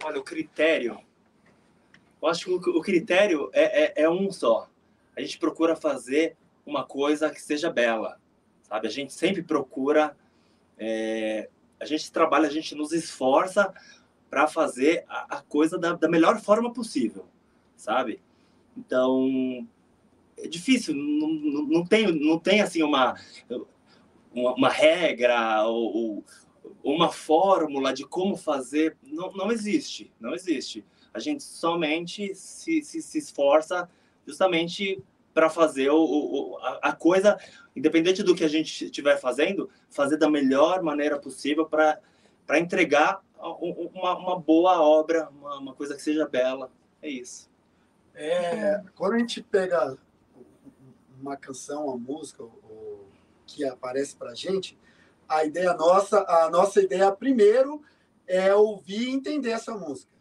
[0.01, 0.97] Olha, o critério,
[2.21, 4.69] eu acho que o, critério é, é, é um só.
[5.17, 8.19] A gente procura fazer uma coisa que seja bela,
[8.61, 8.87] sabe?
[8.87, 10.15] A gente sempre procura,
[10.77, 11.49] é,
[11.79, 13.73] a gente trabalha, a gente nos esforça
[14.29, 17.25] para fazer a, a coisa da, da, melhor forma possível,
[17.75, 18.21] sabe?
[18.77, 19.67] Então
[20.37, 23.15] é difícil, não, não, não tem, não tem assim uma
[24.33, 26.23] uma, uma regra ou,
[26.81, 30.83] ou uma fórmula de como fazer, não, não existe, não existe.
[31.13, 33.89] A gente somente se, se, se esforça
[34.25, 35.01] justamente
[35.33, 37.37] para fazer o, o, a coisa,
[37.75, 41.99] independente do que a gente estiver fazendo, fazer da melhor maneira possível para
[42.59, 46.71] entregar uma, uma, boa obra, uma, uma, coisa que seja bela.
[47.01, 47.49] É isso.
[48.13, 49.97] É, quando a gente pega
[51.19, 53.07] uma canção, uma música o,
[53.45, 54.77] que aparece para gente,
[55.27, 57.81] a ideia nossa, a nossa ideia primeiro
[58.27, 60.12] é ouvir e entender essa música.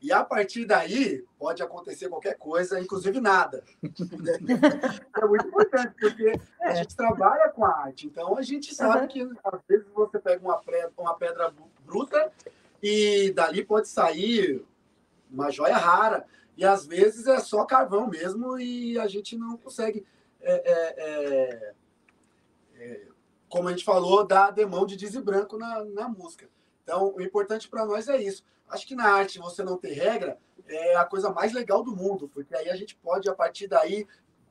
[0.00, 3.64] E a partir daí, pode acontecer qualquer coisa, inclusive nada.
[3.82, 8.06] é muito importante, porque a gente trabalha com a arte.
[8.06, 9.08] Então, a gente sabe uhum.
[9.08, 11.52] que, às vezes, você pega uma pedra, uma pedra
[11.84, 12.30] bruta
[12.80, 14.64] e dali pode sair
[15.28, 16.24] uma joia rara.
[16.56, 20.06] E, às vezes, é só carvão mesmo e a gente não consegue,
[20.40, 21.74] é, é, é,
[22.76, 23.08] é
[23.48, 26.48] como a gente falou, dar demão de diz branco na, na música.
[26.88, 30.38] Então, o importante para nós é isso Acho que na arte você não ter regra
[30.66, 34.06] é a coisa mais legal do mundo, porque aí a gente pode, a partir daí,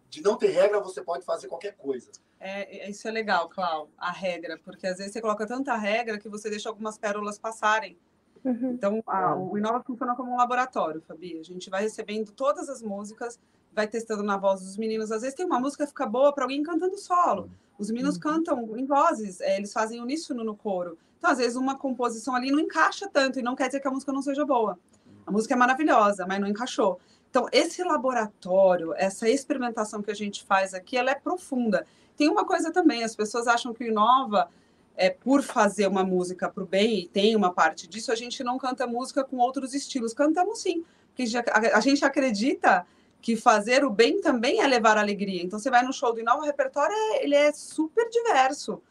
[0.09, 2.09] de não ter regra, você pode fazer qualquer coisa.
[2.39, 6.17] É, é isso é legal, Clau, a regra, porque às vezes você coloca tanta regra
[6.17, 7.97] que você deixa algumas pérolas passarem.
[8.43, 8.71] Uhum.
[8.71, 11.37] Então, a, o Inova funciona como um laboratório, Fabi.
[11.37, 13.39] A gente vai recebendo todas as músicas,
[13.77, 15.11] vai testando na voz dos meninos.
[15.11, 17.47] Às vezes tem uma música que fica boa para alguém cantando solo.
[17.77, 18.21] Os meninos uhum.
[18.21, 20.97] cantam em vozes, é, eles fazem uníssono no coro.
[21.19, 23.91] Então, às vezes, uma composição ali não encaixa tanto, e não quer dizer que a
[23.91, 24.79] música não seja boa.
[25.27, 26.99] A música é maravilhosa, mas não encaixou.
[27.29, 31.85] Então, esse laboratório, essa experimentação que a gente faz aqui, ela é profunda.
[32.15, 34.49] Tem uma coisa também, as pessoas acham que o Inova,
[34.95, 38.43] é, por fazer uma música para o bem, e tem uma parte disso, a gente
[38.43, 40.15] não canta música com outros estilos.
[40.15, 41.25] Cantamos sim, porque
[41.73, 42.87] a gente acredita
[43.21, 45.43] que fazer o bem também é levar alegria.
[45.43, 48.81] Então, você vai no show do Inova, o repertório é, ele é super diverso.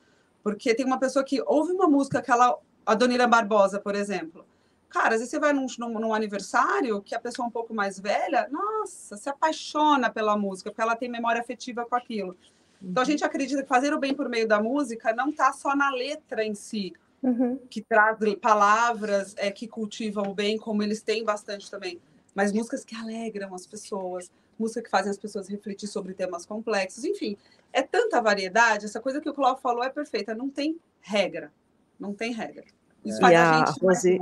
[0.43, 4.45] Porque tem uma pessoa que ouve uma música, aquela, a Donira Barbosa, por exemplo.
[4.89, 7.75] Cara, às vezes você vai num, num, num, aniversário que a pessoa é um pouco
[7.75, 12.37] mais velha, nossa, se apaixona pela música, porque ela tem memória afetiva com aquilo.
[12.81, 13.11] Então a uhum.
[13.11, 16.45] gente acredita que fazer o bem por meio da música não está só na letra
[16.45, 17.59] em si, uhum.
[17.69, 22.01] que traz palavras é, que cultivam o bem, como eles têm bastante também,
[22.37, 27.03] mas músicas que alegram as pessoas, músicas que fazem as pessoas refletir sobre temas complexos,
[27.03, 27.37] enfim
[27.77, 31.53] é tanta variedade, essa coisa que o Cláudio falou é perfeita, não tem regra,
[32.01, 32.65] não tem regra.
[33.05, 34.19] Isso e a, a Rose,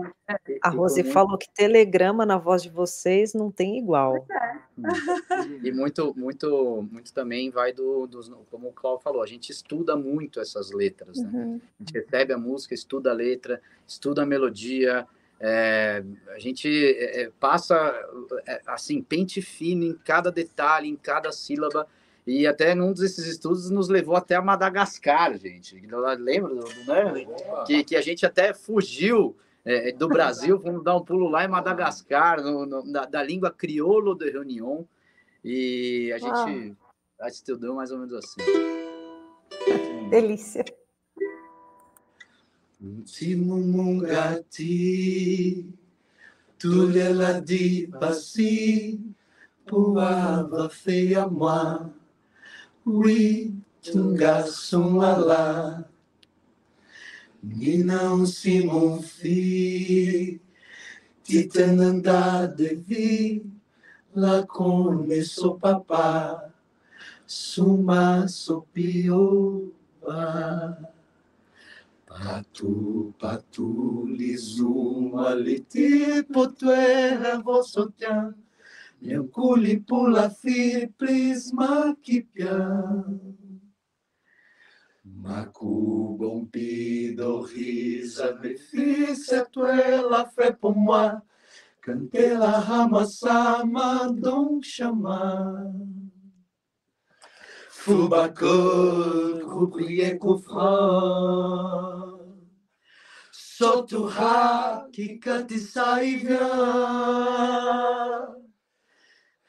[0.61, 4.27] a Rose falou que telegrama na voz de vocês não tem igual.
[4.29, 4.59] É.
[5.63, 9.97] E muito, muito, muito também vai do, dos, como o Cláudio falou, a gente estuda
[9.97, 11.31] muito essas letras, né?
[11.33, 11.61] Uhum.
[11.81, 15.07] A gente recebe a música, estuda a letra, estuda a melodia,
[15.41, 17.75] é, a gente é, passa
[18.47, 21.87] é, assim pente fino em cada detalhe, em cada sílaba
[22.27, 25.79] e até num desses estudos nos levou até a Madagascar, gente.
[26.19, 27.27] Lembra, né?
[27.67, 31.49] Que, que a gente até fugiu é, do Brasil, fomos dar um pulo lá em
[31.49, 34.89] Madagascar, no, no, na, da língua crioulo de Reunião.
[35.45, 36.77] E a gente
[37.21, 37.29] ah.
[37.29, 38.41] estudou mais ou menos assim.
[40.09, 40.65] Delícia.
[42.85, 44.77] Timumungati,
[46.59, 49.01] tulela di pasi,
[49.65, 51.89] puava feia moi.
[52.85, 55.89] Oui, tungasum ala.
[57.43, 60.41] E não se monfi,
[61.23, 63.47] titananda devi,
[64.15, 66.53] lá começou papá,
[67.27, 69.73] suma sopioba.
[72.15, 78.35] Patu, patu, lisuma, liti, potuera, vosotian,
[79.03, 82.57] Yankuli pula fir prisma kipya.
[85.05, 90.25] Maku bompido risa beneficia tuela
[90.75, 91.21] moi.
[91.83, 95.21] Cantela ramasama don chama.
[97.69, 101.74] Fubacor, rubrier coufran.
[103.65, 106.39] Soturra, que cante saivia.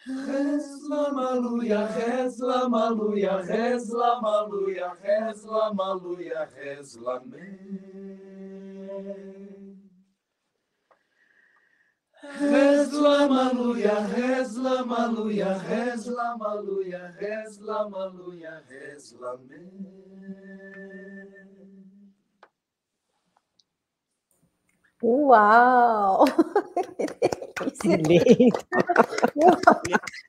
[0.08, 7.60] Resla maluia, resla maluia, resla maluia, resla maluia, resla me.
[12.24, 17.90] Resla maluia, resla maluia, resla maluia, resla
[25.06, 26.26] Uau!
[27.82, 28.60] Que lindo!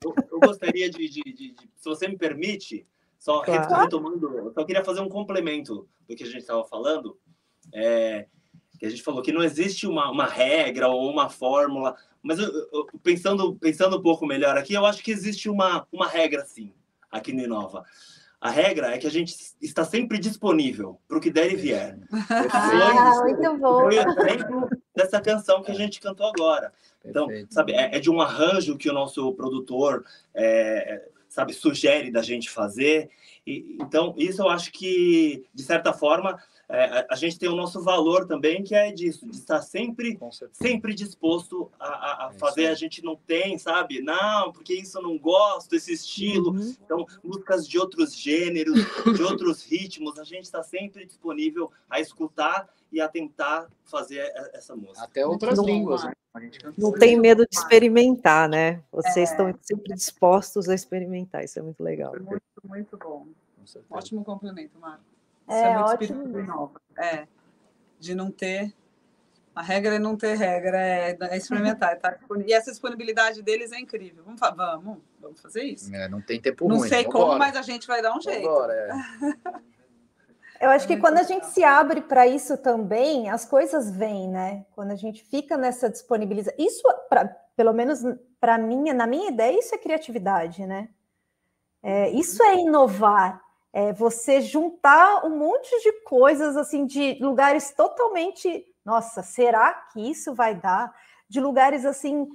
[0.04, 2.86] Eu, eu gostaria de, de, de, de, se você me permite,
[3.18, 3.82] só claro.
[3.82, 7.18] retomando, só queria fazer um complemento do que a gente estava falando.
[7.74, 8.26] É,
[8.78, 12.48] que a gente falou que não existe uma, uma regra ou uma fórmula, mas eu,
[12.72, 16.72] eu, pensando, pensando um pouco melhor aqui, eu acho que existe uma, uma regra, sim,
[17.10, 17.84] aqui no Inova.
[18.40, 21.98] A regra é que a gente está sempre disponível para o que der e vier.
[22.52, 23.80] Ah, muito bom.
[23.80, 26.72] Foi o exemplo dessa canção que a gente cantou agora.
[27.04, 27.54] Então, Perfeito.
[27.54, 32.50] sabe, é, é, de um arranjo que o nosso produtor, é, sabe, sugere da gente
[32.50, 33.10] fazer.
[33.46, 37.80] E, então, isso eu acho que, de certa forma, é, a gente tem o nosso
[37.80, 40.18] valor também, que é disso, de estar sempre,
[40.52, 42.66] sempre disposto a, a, a é fazer.
[42.66, 44.02] A gente não tem, sabe?
[44.02, 46.50] Não, porque isso eu não gosto, esse estilo.
[46.50, 46.74] Uhum.
[46.84, 48.80] Então, músicas de outros gêneros,
[49.14, 54.74] de outros ritmos, a gente está sempre disponível a escutar e a tentar fazer essa
[54.74, 55.04] música.
[55.04, 56.12] Até outras não, línguas, né?
[56.76, 58.82] Não tem medo de experimentar, né?
[58.90, 59.32] Vocês é.
[59.32, 62.12] estão sempre dispostos a experimentar, isso é muito legal.
[62.12, 63.26] Muito, muito bom.
[63.90, 65.15] Ótimo complemento, Marco.
[65.48, 66.42] Isso é, é muito ótimo.
[66.42, 66.80] Nova.
[66.98, 67.26] É,
[67.98, 68.72] de não ter.
[69.54, 71.98] A regra é não ter regra, é, é experimentar.
[71.98, 72.18] Tá?
[72.46, 74.22] E essa disponibilidade deles é incrível.
[74.24, 75.94] Vamos, vamos, vamos fazer isso.
[75.94, 76.82] É, não tem tempo não ruim.
[76.82, 77.38] Não sei como, embora.
[77.38, 78.46] mas a gente vai dar um jeito.
[78.46, 79.66] Vambora, é.
[80.58, 84.64] Eu acho que quando a gente se abre para isso também, as coisas vêm, né?
[84.74, 86.58] Quando a gente fica nessa disponibilização.
[86.58, 88.00] Isso, pra, pelo menos
[88.40, 90.88] para mim, na minha ideia, isso é criatividade, né?
[91.82, 93.45] É, isso é inovar
[93.76, 100.34] é você juntar um monte de coisas assim de lugares totalmente, nossa, será que isso
[100.34, 100.90] vai dar?
[101.28, 102.26] De lugares assim,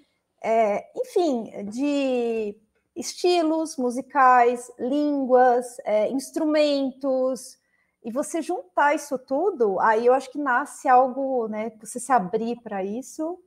[0.43, 2.55] é, enfim, de
[2.95, 7.57] estilos musicais, línguas, é, instrumentos,
[8.03, 11.71] e você juntar isso tudo, aí eu acho que nasce algo, né?
[11.79, 13.43] Você se abrir para isso.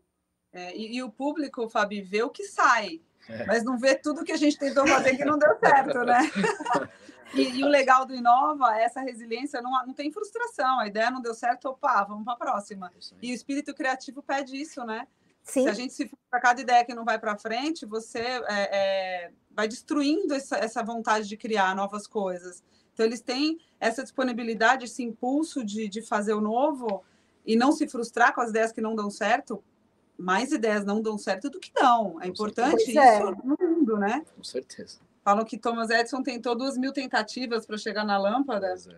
[0.53, 3.47] É, e, e, o público, Fabi, vê o que sai, é.
[3.47, 6.19] mas não vê tudo que a gente tentou fazer que não deu certo, né?
[7.37, 10.79] E, e, o legal do Inova é essa resiliência, não, não tem frustração.
[10.79, 12.93] A ideia não deu certo, opa, vamos para a próxima.
[13.21, 15.07] E o espírito criativo pede isso, né?
[15.43, 15.65] Sim.
[15.65, 19.33] Se a gente se para cada ideia que não vai para frente, você é, é,
[19.51, 22.63] vai destruindo essa, essa vontade de criar novas coisas.
[22.93, 27.05] Então, eles têm essa disponibilidade, esse impulso de, de fazer o novo
[27.45, 29.63] e não se frustrar com as ideias que não dão certo.
[30.17, 32.19] Mais ideias não dão certo do que dão.
[32.23, 33.21] É importante isso é.
[33.21, 34.25] no mundo, né?
[34.37, 34.99] Com certeza.
[35.25, 38.67] Falam que Thomas Edison tentou duas mil tentativas para chegar na lâmpada.
[38.67, 38.97] É.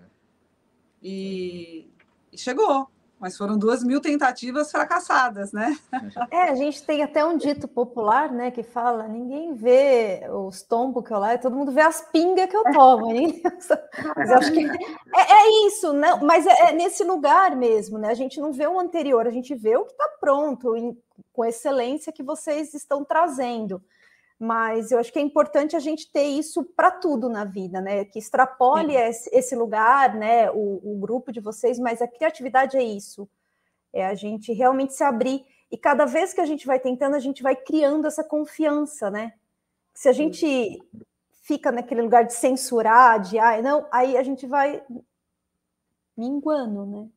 [1.02, 1.88] E,
[2.32, 5.76] e chegou mas foram duas mil tentativas fracassadas, né?
[6.30, 11.04] É, a gente tem até um dito popular, né, que fala: ninguém vê os tombos
[11.04, 13.06] que eu lá, todo mundo vê as pingas que eu tomo.
[14.16, 18.10] mas acho que é, é isso, não, mas é, é, nesse lugar mesmo, né?
[18.10, 20.96] A gente não vê o anterior, a gente vê o que está pronto, em,
[21.32, 23.82] com excelência que vocês estão trazendo
[24.38, 28.04] mas eu acho que é importante a gente ter isso para tudo na vida, né?
[28.04, 30.50] Que extrapole esse, esse, lugar, né?
[30.50, 33.28] O, o, grupo de vocês, mas a criatividade é isso,
[33.92, 37.20] é a gente realmente se abrir e cada vez que a gente vai tentando, a
[37.20, 39.32] gente vai criando essa confiança, né?
[39.94, 40.82] Se a gente
[41.42, 44.84] fica naquele lugar de censurar, de ai, não, aí a gente vai
[46.16, 47.08] minguando, né?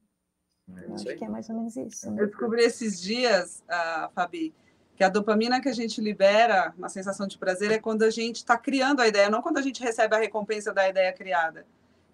[0.77, 2.11] É acho que é mais ou menos isso.
[2.11, 2.21] Né?
[2.21, 4.53] Eu descobri esses dias, uh, Fabi,
[4.99, 8.35] que a dopamina que a gente libera, uma sensação de prazer, é quando a gente
[8.35, 11.65] está criando a ideia, não quando a gente recebe a recompensa da ideia criada.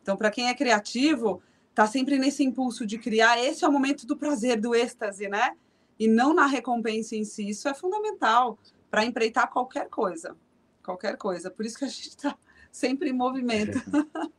[0.04, 3.44] Então, para quem é criativo, está sempre nesse impulso de criar.
[3.44, 5.56] Esse é o momento do prazer, do êxtase, né?
[5.98, 7.50] E não na recompensa em si.
[7.50, 8.60] Isso é fundamental
[8.92, 10.38] para empreitar qualquer coisa.
[10.84, 11.50] Qualquer coisa.
[11.50, 12.38] Por isso que a gente está
[12.72, 13.82] sempre em movimento.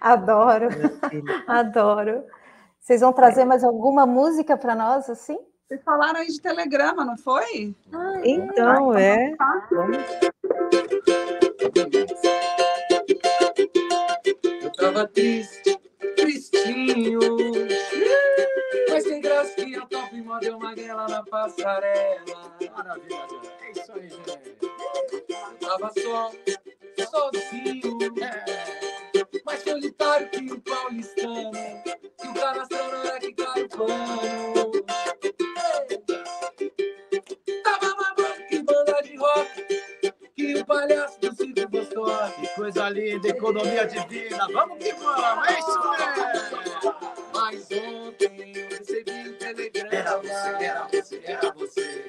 [0.00, 0.68] Adoro,
[1.46, 2.24] adoro.
[2.80, 5.38] Vocês vão trazer mais alguma música para nós, assim?
[5.74, 7.74] Vocês falaram aí de telegrama, não foi?
[7.92, 9.34] Ah, então, é.
[14.62, 15.76] Eu tava triste,
[16.14, 17.18] tristinho.
[18.88, 22.56] Mas tem graça que a top mandei uma guerra na passarela.
[22.72, 23.26] Maravilha,
[23.62, 24.56] é isso aí, gente.
[24.60, 26.30] Eu tava só,
[27.10, 27.98] sozinho.
[28.22, 28.94] É.
[29.44, 31.50] Mais solitário que o paulistano.
[31.52, 34.84] E o canastrão não era que cai o pano.
[40.44, 42.06] Que o palhaço do circo gostou.
[42.40, 44.46] Que coisa linda, economia divina.
[44.52, 46.94] Vamos que vamos, é isso mesmo.
[47.32, 49.94] Mas ontem eu recebi um telegrama.
[49.94, 52.04] Era você, era você, era você.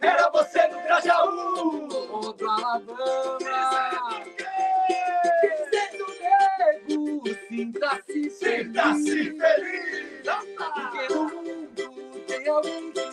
[0.00, 1.88] Era você do Grajaú.
[2.10, 3.38] Outro Alabama.
[5.70, 6.06] Sendo
[6.88, 8.38] nego, sinta-se feliz.
[8.38, 10.06] Sinta-se feliz.
[10.56, 11.84] Porque no mundo
[12.26, 13.06] tem alguém que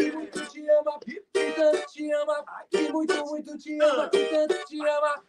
[0.00, 4.64] que muito te ama, que tanto te ama, que muito, muito te ama, que tanto
[4.64, 5.22] te ama.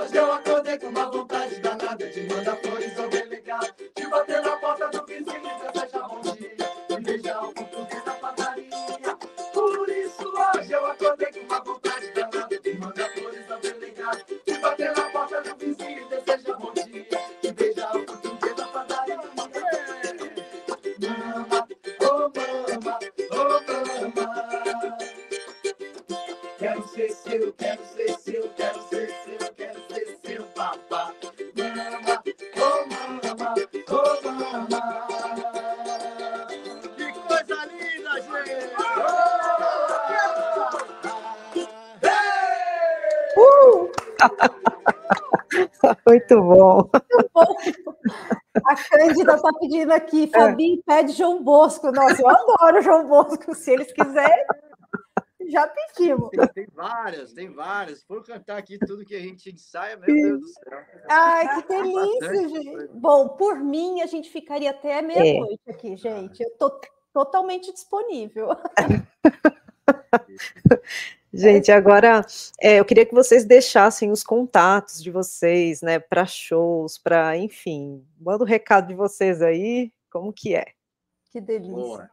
[0.00, 4.56] Hoje eu acordei com uma vontade danada de mandar flores ao delegado, de bater na
[4.58, 6.56] porta do vizinho e desejar bom dia,
[6.90, 8.70] e beijar o português da padaria.
[9.52, 11.23] Por isso hoje eu acordei
[46.34, 46.76] Muito bom.
[46.76, 47.32] Muito
[47.84, 47.94] bom.
[48.66, 50.28] A Cândida está pedindo aqui, É.
[50.38, 51.90] Fabi pede João Bosco.
[51.90, 53.54] Nossa, eu adoro João Bosco.
[53.54, 54.44] Se eles quiserem,
[55.48, 56.30] já pedimos.
[56.30, 58.02] Tem, tem várias, tem várias.
[58.04, 60.78] For cantar aqui tudo que a gente ensaia, meu Deus do céu.
[61.10, 62.70] Ai, que delícia, gente.
[62.70, 62.90] coisa.
[62.94, 66.42] Bom, por mim, a gente ficaria até meia-noite aqui, gente.
[66.42, 66.80] Eu tô
[67.12, 68.48] totalmente disponível.
[71.36, 72.24] Gente, agora
[72.60, 78.06] é, eu queria que vocês deixassem os contatos de vocês, né, para shows, para, enfim,
[78.20, 80.66] manda o recado de vocês aí, como que é?
[81.30, 81.74] Que delícia.
[81.74, 82.10] Boa.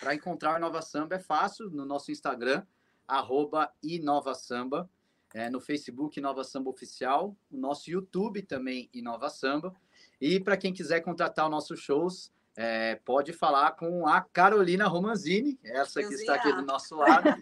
[0.00, 2.62] Para encontrar o Inova Samba é fácil no nosso Instagram,
[3.06, 4.88] arroba Inova Samba.
[5.34, 9.74] É, no Facebook Inova Samba Oficial, o nosso YouTube também Inova Samba.
[10.20, 15.58] E para quem quiser contratar os nossos shows, é, pode falar com a Carolina Romanzini,
[15.64, 17.34] essa que está aqui do nosso lado.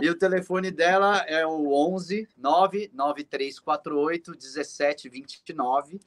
[0.00, 6.00] e o telefone dela é o 11 99348 1729.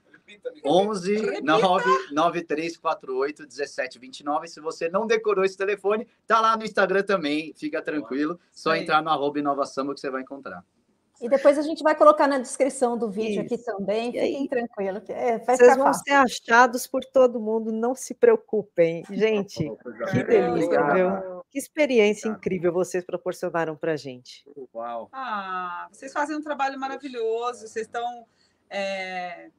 [0.66, 4.48] 11 99348 1729.
[4.48, 8.40] Se você não decorou esse telefone, tá lá no Instagram também, fica tranquilo.
[8.52, 10.66] Só entrar no arroba Inova Samba que você vai encontrar.
[11.20, 13.66] E depois a gente vai colocar na descrição do vídeo aqui Isso.
[13.66, 14.16] também.
[14.16, 14.32] E aí?
[14.34, 15.04] Fiquem tranquilos.
[15.04, 16.04] que é, vai Vocês ficar vão fácil.
[16.06, 19.04] ser achados por todo mundo, não se preocupem.
[19.10, 19.72] Gente,
[20.12, 21.44] que delícia, viu?
[21.50, 24.46] Que experiência incrível vocês proporcionaram para gente.
[24.74, 25.10] Uau.
[25.12, 28.26] Ah, vocês fazem um trabalho maravilhoso, vocês estão
[28.70, 29.50] é,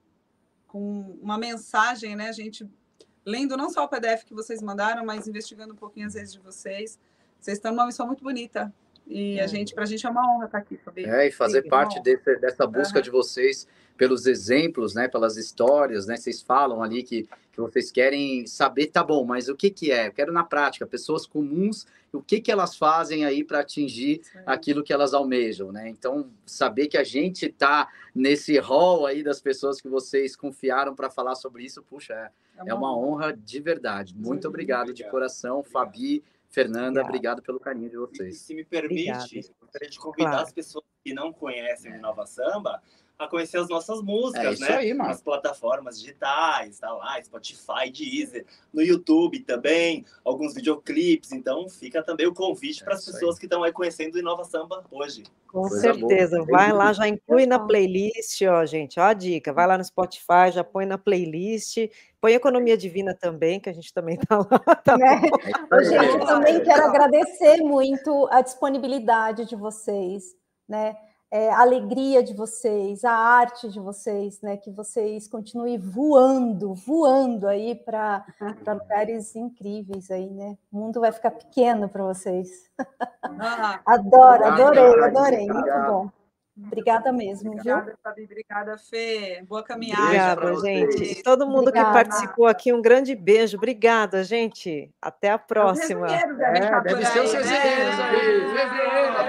[0.66, 2.68] com uma mensagem, né, gente?
[3.24, 6.40] Lendo não só o PDF que vocês mandaram, mas investigando um pouquinho as redes de
[6.40, 6.98] vocês.
[7.40, 8.72] Vocês estão numa missão muito bonita.
[9.08, 11.06] E a gente, pra gente é uma honra estar aqui, Fabi.
[11.06, 13.02] É, e fazer Sim, parte desse, dessa busca Aham.
[13.02, 18.46] de vocês pelos exemplos, né, pelas histórias, né, vocês falam ali que, que vocês querem
[18.46, 20.06] saber, tá bom, mas o que que é?
[20.06, 24.42] Eu quero na prática, pessoas comuns, o que que elas fazem aí para atingir aí.
[24.46, 25.88] aquilo que elas almejam, né?
[25.88, 31.10] Então, saber que a gente está nesse hall aí das pessoas que vocês confiaram para
[31.10, 32.30] falar sobre isso, puxa, é,
[32.66, 34.14] é uma honra de verdade.
[34.14, 35.10] Muito Muito obrigado de obrigado.
[35.10, 37.08] coração, Fabi, Fernanda, Obrigado.
[37.08, 38.40] obrigado pelo carinho de E vocês.
[38.40, 39.54] se me permite, Obrigada.
[39.60, 40.44] gostaria de convidar Claro.
[40.44, 42.82] as pessoas que não conhecem o Nova Samba
[43.18, 44.76] a conhecer as nossas músicas, É isso né?
[44.76, 45.10] aí, mano.
[45.10, 51.32] Nas plataformas digitais, tá lá, Spotify, Deezer, no YouTube também, alguns videoclipes.
[51.32, 53.14] Então, fica também o convite É para as isso aí.
[53.14, 55.24] pessoas que estão aí conhecendo o Nova Samba hoje.
[55.48, 56.08] Com Coisa boa.
[56.08, 56.44] certeza.
[56.44, 59.00] Vai lá, já inclui na playlist, ó, gente.
[59.00, 59.52] Ó a dica.
[59.52, 61.76] Vai lá no Spotify, já põe na playlist.
[62.20, 64.46] Põe Economia Divina também, que a gente também tá lá.
[64.84, 65.22] Tá Né?
[65.72, 70.22] É Gente, eu também quero agradecer muito a disponibilidade de vocês,
[70.68, 70.94] né?
[71.30, 74.56] É, a alegria de vocês, a arte de vocês, né?
[74.56, 78.24] Que vocês continuem voando, voando aí para
[78.66, 80.56] lugares incríveis aí, né?
[80.72, 82.48] O mundo vai ficar pequeno para vocês.
[83.22, 86.17] Ah, Adoro, adorei, adorei, muito bom.
[86.66, 87.58] Obrigada mesmo, viu?
[87.58, 88.24] obrigada, Fabi.
[88.24, 89.42] Obrigada, Fê.
[89.48, 90.02] Boa caminhada.
[90.04, 90.92] Obrigada, gente.
[90.92, 91.18] vocês.
[91.18, 91.88] E todo mundo Obrigada.
[91.88, 93.56] que participou aqui, um grande beijo.
[93.56, 94.90] Obrigada, gente.
[95.00, 96.06] Até a Os próxima.
[96.08, 96.26] É,
[96.82, 97.38] deve ser os né?
[97.38, 98.40] resenheiros aí.
[98.52, 99.22] Resenheira,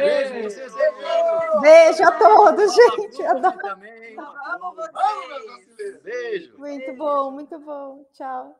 [1.62, 3.26] beijo, a todos, gente.
[3.26, 3.58] Adoro.
[3.60, 4.18] Também.
[4.18, 6.02] Amo vocês.
[6.04, 6.58] Beijo.
[6.58, 8.06] Muito bom, muito bom.
[8.14, 8.60] Tchau.